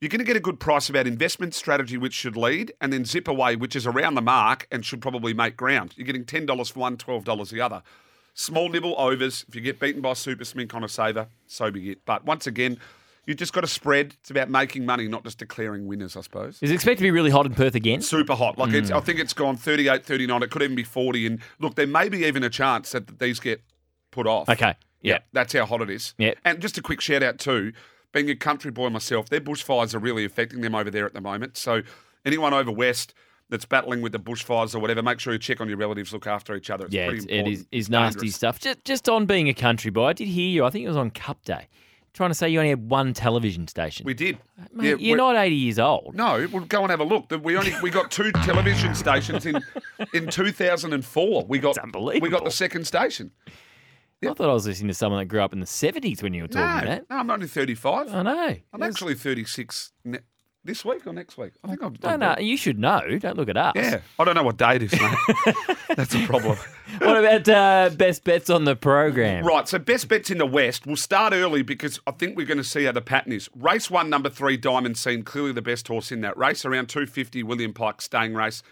[0.00, 3.04] You're going to get a good price about investment strategy, which should lead, and then
[3.04, 5.92] zip away, which is around the mark and should probably make ground.
[5.96, 7.82] You're getting ten dollars for one, twelve dollars the other.
[8.32, 9.44] Small nibble overs.
[9.48, 11.98] If you get beaten by Super Smink on a saver, so be it.
[12.06, 12.78] But once again,
[13.26, 14.16] You've just got to spread.
[14.20, 16.58] It's about making money, not just declaring winners, I suppose.
[16.62, 18.00] Is it expected to be really hot in Perth again?
[18.00, 18.58] Super hot.
[18.58, 18.96] Like it's, Mm.
[18.96, 20.42] I think it's gone 38, 39.
[20.42, 21.26] It could even be 40.
[21.26, 23.62] And look, there may be even a chance that these get
[24.10, 24.48] put off.
[24.48, 24.74] Okay.
[25.02, 26.14] Yeah, that's how hot it is.
[26.18, 26.32] Yeah.
[26.44, 27.72] And just a quick shout out too,
[28.12, 31.20] being a country boy myself, their bushfires are really affecting them over there at the
[31.20, 31.56] moment.
[31.56, 31.82] So
[32.24, 33.14] anyone over west
[33.48, 36.26] that's battling with the bushfires or whatever, make sure you check on your relatives, look
[36.26, 36.86] after each other.
[36.86, 37.54] It's yeah, pretty it's, important.
[37.54, 38.36] is, is nasty Dangerous.
[38.36, 38.60] stuff.
[38.60, 40.64] Just, just on being a country boy, I did hear you.
[40.64, 41.68] I think it was on Cup Day,
[42.14, 44.06] trying to say you only had one television station.
[44.06, 44.36] We did.
[44.36, 46.14] Uh, mate, Yeah, you're not 80 years old.
[46.14, 47.30] No, we'll go and have a look.
[47.42, 49.60] We only we got two television stations in
[50.14, 51.44] in 2004.
[51.48, 52.24] We got unbelievable.
[52.24, 53.32] We got the second station.
[54.22, 56.42] I thought I was listening to someone that grew up in the 70s when you
[56.42, 57.08] were talking No, that.
[57.10, 58.14] no, I'm only 35.
[58.14, 58.56] I know.
[58.72, 60.18] I'm actually 36 ne-
[60.62, 61.52] this week or next week.
[61.64, 61.96] I think I'm.
[62.02, 63.00] No, no, you should know.
[63.18, 63.72] Don't look at us.
[63.76, 65.54] Yeah, I don't know what day it is, mate.
[65.96, 66.58] That's a problem.
[67.00, 69.44] What about uh, best bets on the program?
[69.46, 70.86] Right, so best bets in the West.
[70.88, 73.48] We'll start early because I think we're going to see how the pattern is.
[73.54, 76.64] Race one, number three, Diamond Scene, clearly the best horse in that race.
[76.64, 78.62] Around 250, William Pike, staying race.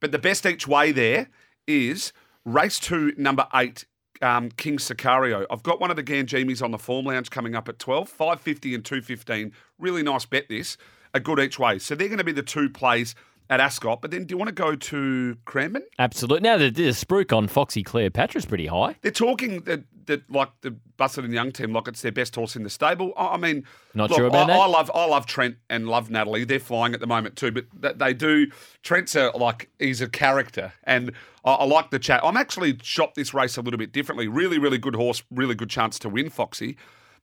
[0.00, 1.28] But the best each way there
[1.66, 2.12] is
[2.44, 3.86] race two, number eight,
[4.24, 5.46] um, King Sicario.
[5.50, 8.74] I've got one of the Ganjimis on the form lounge coming up at 12, 550
[8.74, 9.52] and 215.
[9.78, 10.76] Really nice bet this.
[11.12, 11.78] A good each way.
[11.78, 13.14] So they're going to be the two plays
[13.50, 14.00] at Ascot.
[14.00, 15.84] But then do you want to go to Cranbourne?
[15.98, 16.48] Absolutely.
[16.48, 18.96] Now, the, the spruik on Foxy Cleopatra's pretty high.
[19.02, 22.56] They're talking that, that like the Busuttin and Young team, like it's their best horse
[22.56, 23.12] in the stable.
[23.16, 23.64] I I mean,
[23.94, 24.60] Not look, sure about I, that?
[24.60, 26.44] I love I love Trent and love Natalie.
[26.44, 28.46] They're flying at the moment too, but th- they do.
[28.82, 31.12] Trent's a like he's a character, and
[31.44, 32.20] I, I like the chat.
[32.24, 34.28] I'm actually shot this race a little bit differently.
[34.28, 35.22] Really, really good horse.
[35.30, 36.76] Really good chance to win, Foxy.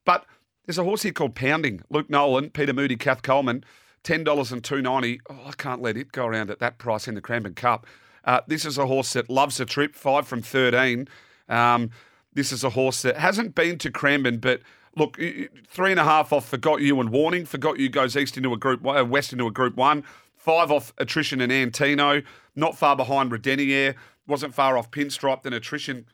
[0.05, 0.25] But
[0.65, 1.81] there's a horse here called Pounding.
[1.89, 3.63] Luke Nolan, Peter Moody, Kath Coleman.
[4.03, 5.19] Ten dollars and two ninety.
[5.29, 7.85] Oh, I can't let it go around at that price in the Cranbourne Cup.
[8.23, 9.95] Uh, this is a horse that loves a trip.
[9.95, 11.07] Five from thirteen.
[11.47, 11.91] Um,
[12.33, 14.61] this is a horse that hasn't been to Cranbourne, but
[14.95, 15.19] look,
[15.67, 17.45] three and a half off Forgot You and Warning.
[17.45, 20.03] Forgot You goes east into a group, uh, west into a group one.
[20.35, 22.23] Five off Attrition and Antino.
[22.55, 23.95] Not far behind Redenier.
[24.27, 26.05] Wasn't far off Pinstripe than Attrition.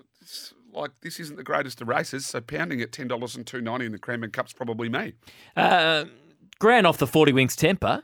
[0.73, 3.85] Like this isn't the greatest of races, so pounding at ten dollars and two ninety
[3.85, 5.13] in the Cranbourne Cup's probably me.
[5.55, 6.05] Uh,
[6.59, 8.03] Grant off the 40 Wings temper.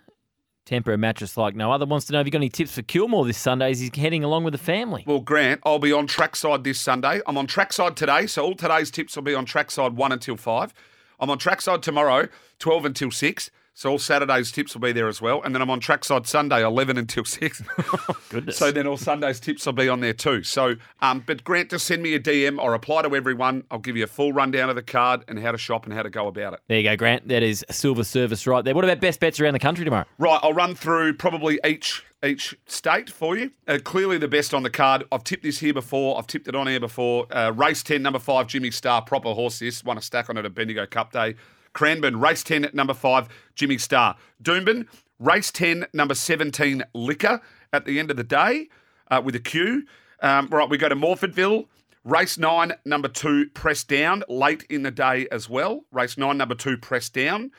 [0.66, 1.86] Temper a mattress like no other.
[1.86, 4.24] Wants to know if you got any tips for Kilmore this Sunday as he's heading
[4.24, 5.04] along with the family.
[5.08, 7.20] Well, Grant, I'll be on trackside this Sunday.
[7.26, 10.74] I'm on trackside today, so all today's tips will be on trackside one until five.
[11.20, 12.30] I'm on trackside tomorrow,
[12.60, 13.49] twelve until six.
[13.76, 16.63] So all Saturday's tips will be there as well, and then I'm on trackside Sunday,
[16.63, 17.61] eleven until six.
[18.30, 18.57] Goodness.
[18.57, 20.43] So then all Sunday's tips will be on there too.
[20.43, 22.59] So, um, but Grant, just send me a DM.
[22.59, 23.63] I'll reply to everyone.
[23.71, 26.03] I'll give you a full rundown of the card and how to shop and how
[26.03, 26.59] to go about it.
[26.67, 27.28] There you go, Grant.
[27.30, 28.76] That is silver service right there.
[28.76, 30.05] What about best bets around the country tomorrow?
[30.19, 33.51] Right, I'll run through probably each each state for you.
[33.67, 35.03] Uh, clearly the best on the card.
[35.11, 36.17] I've tipped this here before.
[36.17, 37.28] I've tipped it on air before.
[37.36, 39.84] Uh, race 10, number 5, Jimmy Star, proper horse this.
[39.84, 41.36] Won a stack on it at Bendigo Cup Day.
[41.74, 44.15] Cranbourne, race 10, number 5, Jimmy Star.
[44.41, 44.87] Doomben,
[45.20, 47.41] race 10, number 17, Liquor
[47.71, 48.70] at the end of the day
[49.09, 49.86] uh, with a Q.
[50.21, 51.67] Um, right, we go to Morphettville.
[52.04, 55.86] Race 9, number 2, Press Down, late in the day as well.
[55.91, 57.51] Race 9, number 2, Press Down.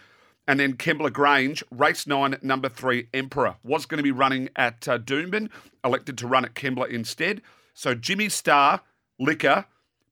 [0.46, 4.86] And then Kembla Grange, race nine, number three, Emperor, was going to be running at
[4.86, 5.48] uh, Doomben,
[5.82, 7.40] elected to run at Kembla instead.
[7.72, 8.82] So Jimmy Star,
[9.18, 9.64] Liquor,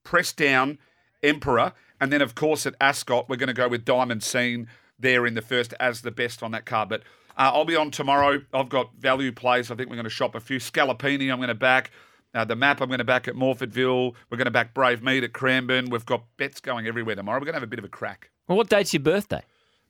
[0.04, 0.78] Press Down,
[1.22, 4.66] Emperor, and then of course at Ascot, we're going to go with Diamond Scene
[4.98, 6.88] there in the first as the best on that card.
[6.88, 7.02] But
[7.38, 8.42] uh, I'll be on tomorrow.
[8.52, 9.70] I've got value plays.
[9.70, 10.58] I think we're going to shop a few.
[10.58, 11.92] Scalapini, I'm going to back.
[12.34, 14.14] Uh, the map, I'm going to back at Morphettville.
[14.30, 15.90] We're going to back Brave Mead at Cranbourne.
[15.90, 17.38] We've got bets going everywhere tomorrow.
[17.38, 18.30] We're going to have a bit of a crack.
[18.48, 19.44] Well, what date's your birthday?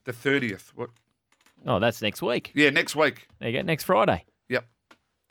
[0.04, 0.72] The 30th.
[0.74, 0.90] What?
[1.66, 2.50] Oh, that's next week.
[2.54, 3.26] Yeah, next week.
[3.38, 4.26] There you go, next Friday.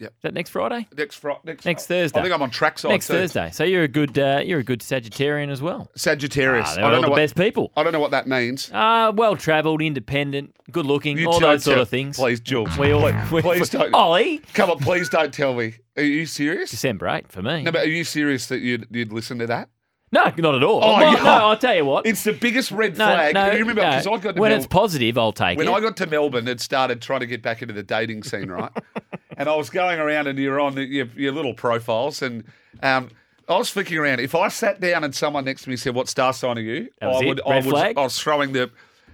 [0.02, 0.14] Yep.
[0.18, 0.88] Is that next Friday?
[0.98, 1.40] Next Friday.
[1.44, 2.20] Next, Next Thursday.
[2.20, 2.90] I think I'm on trackside.
[2.90, 3.14] Next too.
[3.14, 3.52] Thursday.
[3.54, 5.92] So you're a good uh, you're a good Sagittarian as well.
[5.96, 6.70] Sagittarius.
[6.70, 7.72] Ah, I don't know the what, best people.
[7.78, 8.72] I don't know what that means.
[8.72, 12.18] Uh, well travelled, independent, good looking, You all those sort of things.
[12.18, 12.76] Please, Jules.
[12.78, 13.94] We all, please, please don't.
[13.94, 15.76] Ollie, Come on, please don't tell me.
[15.98, 16.72] Are you serious?
[16.72, 17.64] December 8 for me.
[17.64, 19.70] No, but are you serious that you'd, you'd listen to that?
[20.14, 20.84] No, not at all.
[20.84, 21.24] Oh, Well, yeah.
[21.24, 22.06] No, I'll tell you what.
[22.06, 23.34] It's the biggest red no, flag.
[23.34, 24.14] no, you remember, because no.
[24.14, 25.72] I got to when Mel- it's positive, I'll take when it.
[25.72, 28.52] When I got to Melbourne, it started trying to get back into the dating scene,
[28.52, 28.72] right?
[29.42, 32.44] and I was going around and you're on the, your, your little profiles, and
[32.84, 33.10] um,
[33.50, 34.20] I was flicking around.
[34.20, 36.90] If I sat down and someone next to me said, "What star sign are you?"
[37.02, 37.74] I would, I was.
[37.74, 38.70] I was throwing the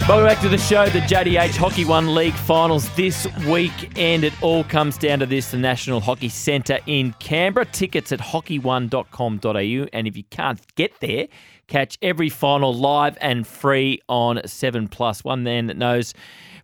[0.00, 0.88] Welcome back to the show.
[0.88, 5.50] The JDH Hockey One League finals this week, and it all comes down to this
[5.50, 7.66] the National Hockey Centre in Canberra.
[7.66, 9.88] Tickets at hockey1.com.au.
[9.92, 11.26] And if you can't get there,
[11.66, 15.24] catch every final live and free on 7 Plus.
[15.24, 16.14] One man that knows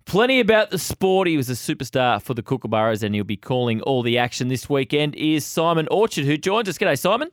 [0.04, 1.26] plenty about the sport.
[1.26, 4.70] He was a superstar for the Kookaburras, and he'll be calling all the action this
[4.70, 5.16] weekend.
[5.16, 6.78] Is Simon Orchard, who joins us.
[6.78, 7.28] G'day, Simon.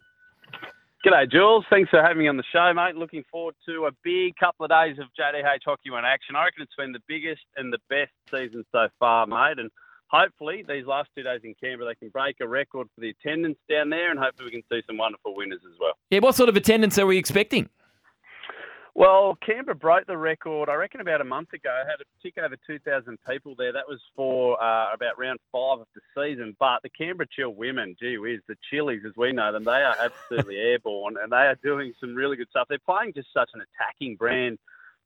[1.05, 1.63] G'day, Jules.
[1.69, 2.93] Thanks for having me on the show, mate.
[2.93, 6.35] Looking forward to a big couple of days of JDH Hockey One action.
[6.35, 9.59] I reckon it's been the biggest and the best season so far, mate.
[9.59, 9.71] And
[10.11, 13.57] hopefully, these last two days in Canberra, they can break a record for the attendance
[13.69, 15.93] down there, and hopefully, we can see some wonderful winners as well.
[16.09, 17.69] Yeah, what sort of attendance are we expecting?
[18.95, 21.69] Well, Canberra broke the record, I reckon, about a month ago.
[21.87, 23.71] Had a tick over 2,000 people there.
[23.71, 26.55] That was for uh, about round five of the season.
[26.59, 29.95] But the Canberra Chill women, gee whiz, the Chilies as we know them, they are
[30.01, 32.67] absolutely airborne and they are doing some really good stuff.
[32.67, 34.57] They're playing just such an attacking brand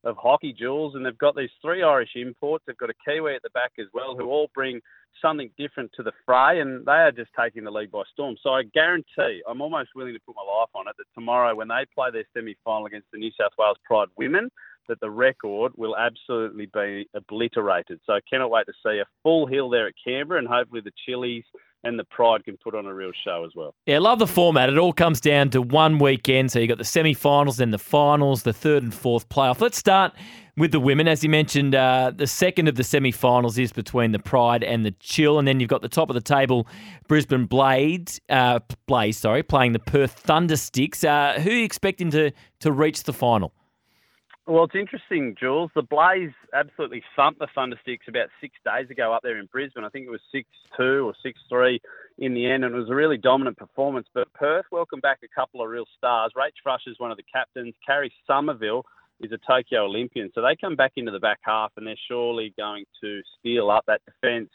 [0.03, 2.63] of hockey, jewels, and they've got these three Irish imports.
[2.65, 4.81] They've got a Kiwi at the back as well, who all bring
[5.21, 8.35] something different to the fray, and they are just taking the league by storm.
[8.43, 11.69] So I guarantee, I'm almost willing to put my life on it, that tomorrow when
[11.69, 14.49] they play their semi-final against the New South Wales Pride women,
[14.89, 18.01] that the record will absolutely be obliterated.
[18.05, 20.91] So I cannot wait to see a full hill there at Canberra, and hopefully the
[21.05, 21.45] Chilies
[21.83, 23.75] and the Pride can put on a real show as well.
[23.85, 24.69] Yeah, love the format.
[24.69, 26.51] It all comes down to one weekend.
[26.51, 29.59] So you've got the semi-finals, then the finals, the third and fourth playoff.
[29.59, 30.13] Let's start
[30.55, 31.07] with the women.
[31.07, 34.91] As you mentioned, uh, the second of the semi-finals is between the Pride and the
[34.99, 36.67] Chill, and then you've got the top of the table,
[37.07, 41.03] Brisbane Blades, uh, Blaze, sorry, playing the Perth Thundersticks.
[41.03, 43.53] Uh, who are you expecting to to reach the final?
[44.45, 45.71] Well, it's interesting, Jules.
[45.73, 49.85] The Blaze absolutely thumped the Thundersticks about six days ago up there in Brisbane.
[49.85, 50.45] I think it was 6
[50.75, 51.79] 2 or 6 3
[52.17, 54.07] in the end, and it was a really dominant performance.
[54.13, 56.33] But Perth welcomed back a couple of real stars.
[56.35, 57.73] Rach Frush is one of the captains.
[57.87, 58.83] Karri Somerville
[59.21, 60.29] is a Tokyo Olympian.
[60.35, 63.85] So they come back into the back half, and they're surely going to steal up
[63.87, 64.49] that defence.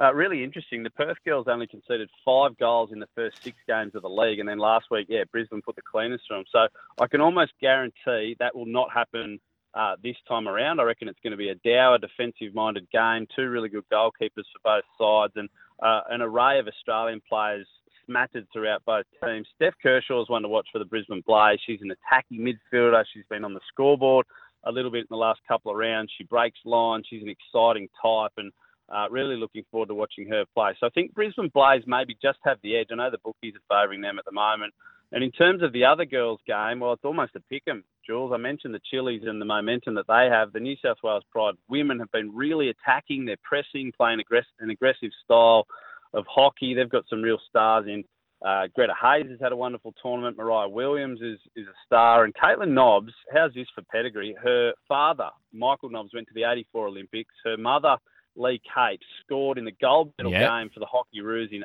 [0.00, 0.82] Uh, really interesting.
[0.82, 4.38] The Perth girls only conceded five goals in the first six games of the league,
[4.38, 6.44] and then last week, yeah, Brisbane put the cleaners through them.
[6.50, 6.66] So
[7.00, 9.38] I can almost guarantee that will not happen
[9.74, 10.80] uh, this time around.
[10.80, 13.26] I reckon it's going to be a dour, defensive-minded game.
[13.34, 15.48] Two really good goalkeepers for both sides, and
[15.82, 17.66] uh, an array of Australian players
[18.06, 19.46] smattered throughout both teams.
[19.54, 21.60] Steph Kershaw is one to watch for the Brisbane Blaze.
[21.64, 23.04] She's an attacking midfielder.
[23.12, 24.26] She's been on the scoreboard
[24.64, 26.12] a little bit in the last couple of rounds.
[26.16, 27.06] She breaks lines.
[27.08, 28.52] She's an exciting type, and
[28.92, 30.72] uh, really looking forward to watching her play.
[30.78, 32.88] So I think Brisbane Blaze maybe just have the edge.
[32.92, 34.74] I know the bookies are favouring them at the moment.
[35.12, 38.32] And in terms of the other girls' game, well, it's almost a pick 'em, Jules.
[38.32, 40.52] I mentioned the Chilies and the momentum that they have.
[40.52, 43.26] The New South Wales Pride women have been really attacking.
[43.26, 45.66] They're pressing, playing aggress- an aggressive style
[46.14, 46.72] of hockey.
[46.74, 48.04] They've got some real stars in.
[48.44, 50.36] Uh, Greta Hayes has had a wonderful tournament.
[50.36, 52.24] Mariah Williams is, is a star.
[52.24, 54.34] And Caitlin Nobbs, how's this for pedigree?
[54.42, 57.34] Her father, Michael Nobbs, went to the 84 Olympics.
[57.44, 57.98] Her mother,
[58.36, 60.50] Lee Capes, scored in the gold medal Yep.
[60.50, 61.62] game for the Hockey Roos in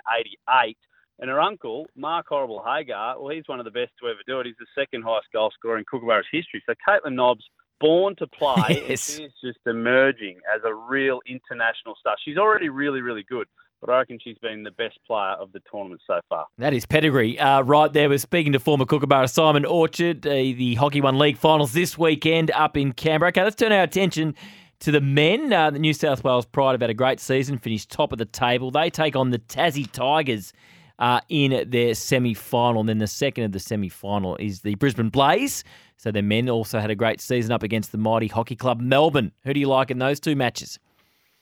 [0.49, 0.77] 88.
[1.19, 4.39] And her uncle, Mark Horrible Hager, well, he's one of the best to ever do
[4.39, 4.45] it.
[4.45, 6.61] He's the second highest goal scorer in Kookaburra's history.
[6.68, 7.44] So Caitlin Nobbs,
[7.80, 9.18] born to play, Yes.
[9.19, 12.15] is just emerging as a real international star.
[12.23, 13.48] She's already really, really good.
[13.81, 16.45] but I reckon she's been the best player of the tournament so far.
[16.60, 17.38] That is pedigree.
[17.39, 20.26] Uh, right there, we're speaking to former Kookaburra Simon Orchard.
[20.26, 23.30] Uh, the Hockey One League finals this weekend up in Canberra.
[23.30, 24.34] Okay, let's turn our attention
[24.79, 25.51] to the men.
[25.51, 28.25] Uh, the New South Wales Pride have had a great season, finished top of the
[28.25, 28.71] table.
[28.71, 30.53] They take on the Tassie Tigers
[30.99, 32.81] uh, in their semi final.
[32.81, 35.63] And then the second of the semi final is the Brisbane Blaze.
[35.97, 39.31] So the men also had a great season up against the mighty Hockey Club Melbourne.
[39.43, 40.79] Who do you like in those two matches?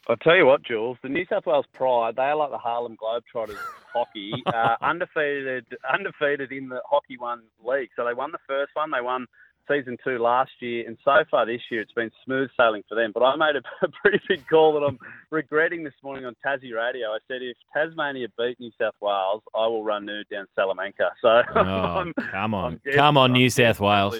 [0.08, 0.98] I'll tell you what, Jules.
[1.02, 3.58] The New South Wales Pride, they are like the Harlem Globetrotters
[3.94, 7.90] hockey, uh, undefeated, undefeated in the Hockey One League.
[7.96, 9.26] So they won the first one, they won
[9.68, 13.12] season two last year, and so far this year it's been smooth sailing for them.
[13.14, 15.00] But I made a, a pretty big call that I'm
[15.32, 17.10] regretting this morning on Tassie Radio.
[17.10, 21.12] I said if Tasmania beat New South Wales, I will run nude down Salamanca.
[21.22, 24.16] So oh, I'm, come on, I'm come on, New South Wales.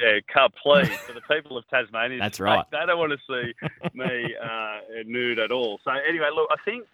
[0.00, 2.18] Yeah, come please for the people of Tasmania.
[2.18, 2.64] That's right.
[2.70, 3.52] They, they don't want to see
[3.94, 5.80] me uh, nude at all.
[5.84, 6.86] So anyway, look, I think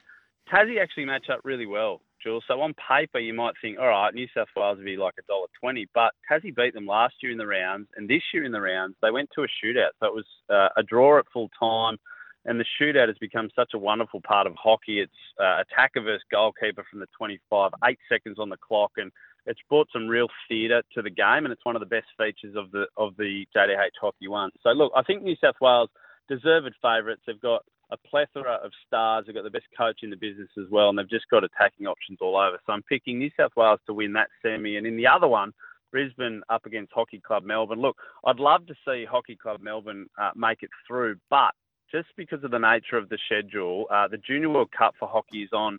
[0.53, 2.01] Tassie actually match up really well.
[2.27, 2.45] Jules.
[2.49, 5.23] So on paper, you might think, all right, New South Wales would be like a
[5.29, 8.53] dollar twenty, but Tassie beat them last year in the rounds, and this year in
[8.53, 9.95] the rounds they went to a shootout.
[10.01, 11.97] So it was uh, a draw at full time,
[12.45, 15.01] and the shootout has become such a wonderful part of hockey.
[15.01, 19.13] It's uh, attacker versus goalkeeper from the 25, eight seconds on the clock, and
[19.47, 22.57] it's brought some real theatre to the game, and it's one of the best features
[22.57, 24.51] of the of the JDH Hockey One.
[24.63, 25.91] So look, I think New South Wales
[26.29, 27.23] deserved favourites.
[27.25, 29.25] They've got a plethora of stars.
[29.27, 31.87] They've got the best coach in the business as well, and they've just got attacking
[31.87, 32.59] options all over.
[32.67, 34.77] So I'm picking New South Wales to win that semi.
[34.77, 35.53] And in the other one,
[35.93, 37.81] Brisbane up against Hockey Club Melbourne.
[37.81, 41.53] Look, I'd love to see Hockey Club Melbourne uh, make it through, but
[41.93, 45.43] just because of the nature of the schedule, uh, the Junior World Cup for hockey
[45.43, 45.79] is on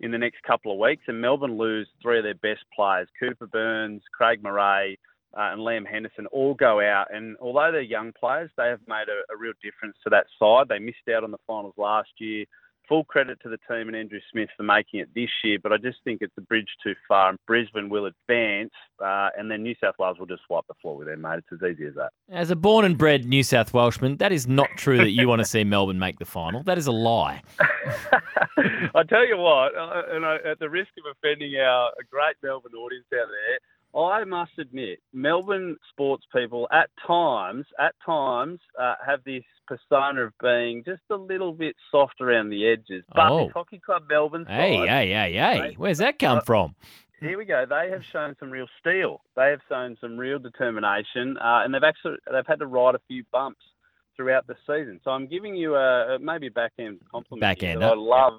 [0.00, 3.46] in the next couple of weeks, and Melbourne lose three of their best players: Cooper
[3.46, 4.96] Burns, Craig Marais,
[5.36, 7.06] uh, and Liam Henderson all go out.
[7.12, 10.68] And although they're young players, they have made a, a, real difference to that side.
[10.68, 12.44] They missed out on the finals last year.
[12.88, 15.76] Full credit to the team and Andrew Smith for making it this year, but I
[15.76, 19.74] just think it's a bridge too far, and Brisbane will advance, uh, and then New
[19.78, 21.40] South Wales will just wipe the floor with them, mate.
[21.40, 22.12] It's as easy as that.
[22.30, 25.40] As a born and bred New South Welshman, that is not true that you want
[25.40, 26.62] to see Melbourne make the final.
[26.62, 27.42] That is a lie.
[28.94, 32.72] I tell you what, uh, and I, at the risk of offending our great Melbourne
[32.72, 33.58] audience out there,
[33.94, 40.32] I must admit, Melbourne sports people at times, at times, uh, have this persona of
[40.42, 43.04] being just a little bit soft around the edges.
[43.14, 43.44] But oh.
[43.44, 46.74] this Hockey Club Melbourne side, hey, hey, hey, hey, where's that come from?
[47.20, 47.64] Here we go.
[47.68, 49.22] They have shown some real steel.
[49.34, 53.00] They have shown some real determination, uh, and they've actually they've had to ride a
[53.08, 53.60] few bumps
[54.16, 55.00] throughout the season.
[55.02, 57.40] So I'm giving you a, a maybe a backhand compliment.
[57.40, 57.84] Backhand.
[57.84, 58.34] I love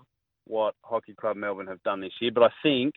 [0.46, 2.94] what Hockey Club Melbourne have done this year, but I think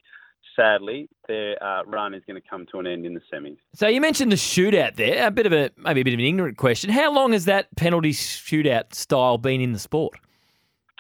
[0.57, 3.57] sadly, their uh, run is going to come to an end in the semis.
[3.75, 5.27] So you mentioned the shootout there.
[5.27, 6.91] A bit of a maybe a bit of an ignorant question.
[6.91, 10.19] How long has that penalty shootout style been in the sport?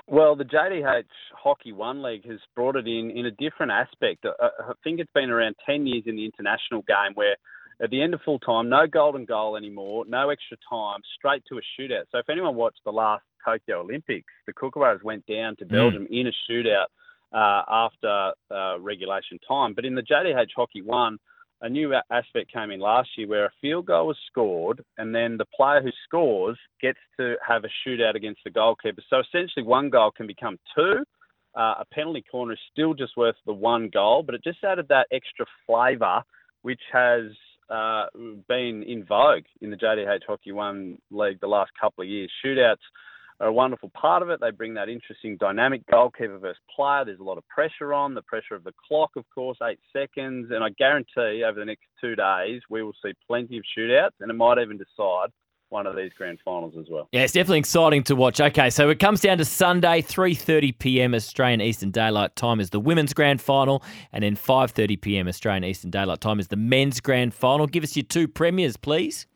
[0.06, 1.04] Well, the JDH
[1.34, 4.24] Hockey One League has brought it in in a different aspect.
[4.24, 7.36] I, I think it's been around ten years in the international game where.
[7.82, 11.58] At the end of full time, no golden goal anymore, no extra time, straight to
[11.58, 12.04] a shootout.
[12.12, 15.70] So if anyone watched the last Tokyo Olympics, the Kookaburras went down to mm.
[15.70, 16.20] Belgium mm.
[16.20, 16.86] in a shootout
[17.32, 19.74] uh, after uh, regulation time.
[19.74, 21.18] But in the JDH Hockey One,
[21.62, 25.36] a new aspect came in last year where a field goal was scored, and then
[25.36, 29.00] the player who scores gets to have a shootout against the goalkeeper.
[29.08, 31.04] So essentially, one goal can become two.
[31.54, 34.86] Uh, a penalty corner is still just worth the one goal, but it just added
[34.88, 36.22] that extra flavour,
[36.62, 37.26] which has
[37.70, 38.06] uh,
[38.48, 42.30] been in vogue in the JDH Hockey One League the last couple of years.
[42.44, 42.76] Shootouts
[43.42, 44.40] a wonderful part of it.
[44.40, 47.04] They bring that interesting dynamic goalkeeper versus player.
[47.04, 50.50] There's a lot of pressure on, the pressure of the clock, of course, eight seconds.
[50.50, 54.30] And I guarantee over the next two days, we will see plenty of shootouts and
[54.30, 55.30] it might even decide
[55.70, 57.08] one of these grand finals as well.
[57.12, 58.40] Yeah, it's definitely exciting to watch.
[58.40, 61.14] Okay, so it comes down to Sunday, 3:30 p.m.
[61.14, 63.82] Australian Eastern Daylight Time is the women's grand final,
[64.12, 65.28] and then 5:30 p.m.
[65.28, 67.66] Australian Eastern Daylight Time is the men's grand final.
[67.66, 69.26] Give us your two premiers, please.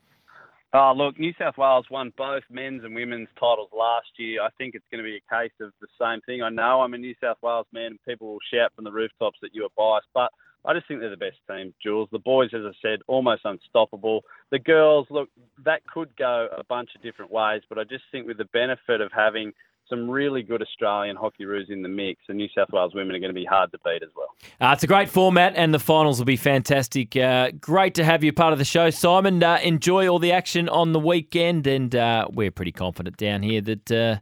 [0.79, 4.43] Oh, look, New South Wales won both men's and women's titles last year.
[4.43, 6.43] I think it's going to be a case of the same thing.
[6.43, 9.39] I know I'm a New South Wales man and people will shout from the rooftops
[9.41, 10.29] that you are biased, but
[10.65, 12.09] I just think they're the best team, Jules.
[12.11, 14.21] The boys, as I said, almost unstoppable.
[14.51, 15.29] The girls, look,
[15.65, 19.01] that could go a bunch of different ways, but I just think with the benefit
[19.01, 19.53] of having
[19.89, 23.19] some really good Australian hockey roos in the mix, and New South Wales women are
[23.19, 24.35] going to be hard to beat as well.
[24.59, 27.15] Uh, it's a great format, and the finals will be fantastic.
[27.15, 29.43] Uh, great to have you part of the show, Simon.
[29.43, 33.61] Uh, enjoy all the action on the weekend, and uh, we're pretty confident down here
[33.61, 34.17] that uh,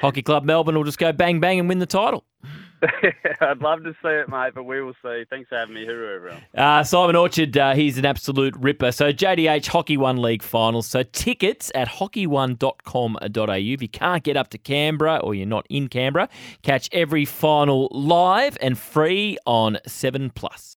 [0.00, 2.24] Hockey Club Melbourne will just go bang bang and win the title.
[3.40, 5.24] I'd love to see it, mate, but we will see.
[5.30, 5.86] Thanks for having me.
[5.86, 6.42] Hooroo, everyone.
[6.56, 8.90] Uh, Simon Orchard, uh, he's an absolute ripper.
[8.92, 10.86] So JDH Hockey One League finals.
[10.86, 13.52] So tickets at hockeyone.com.au.
[13.52, 16.28] If you can't get up to Canberra or you're not in Canberra,
[16.62, 20.70] catch every final live and free on 7 Plus.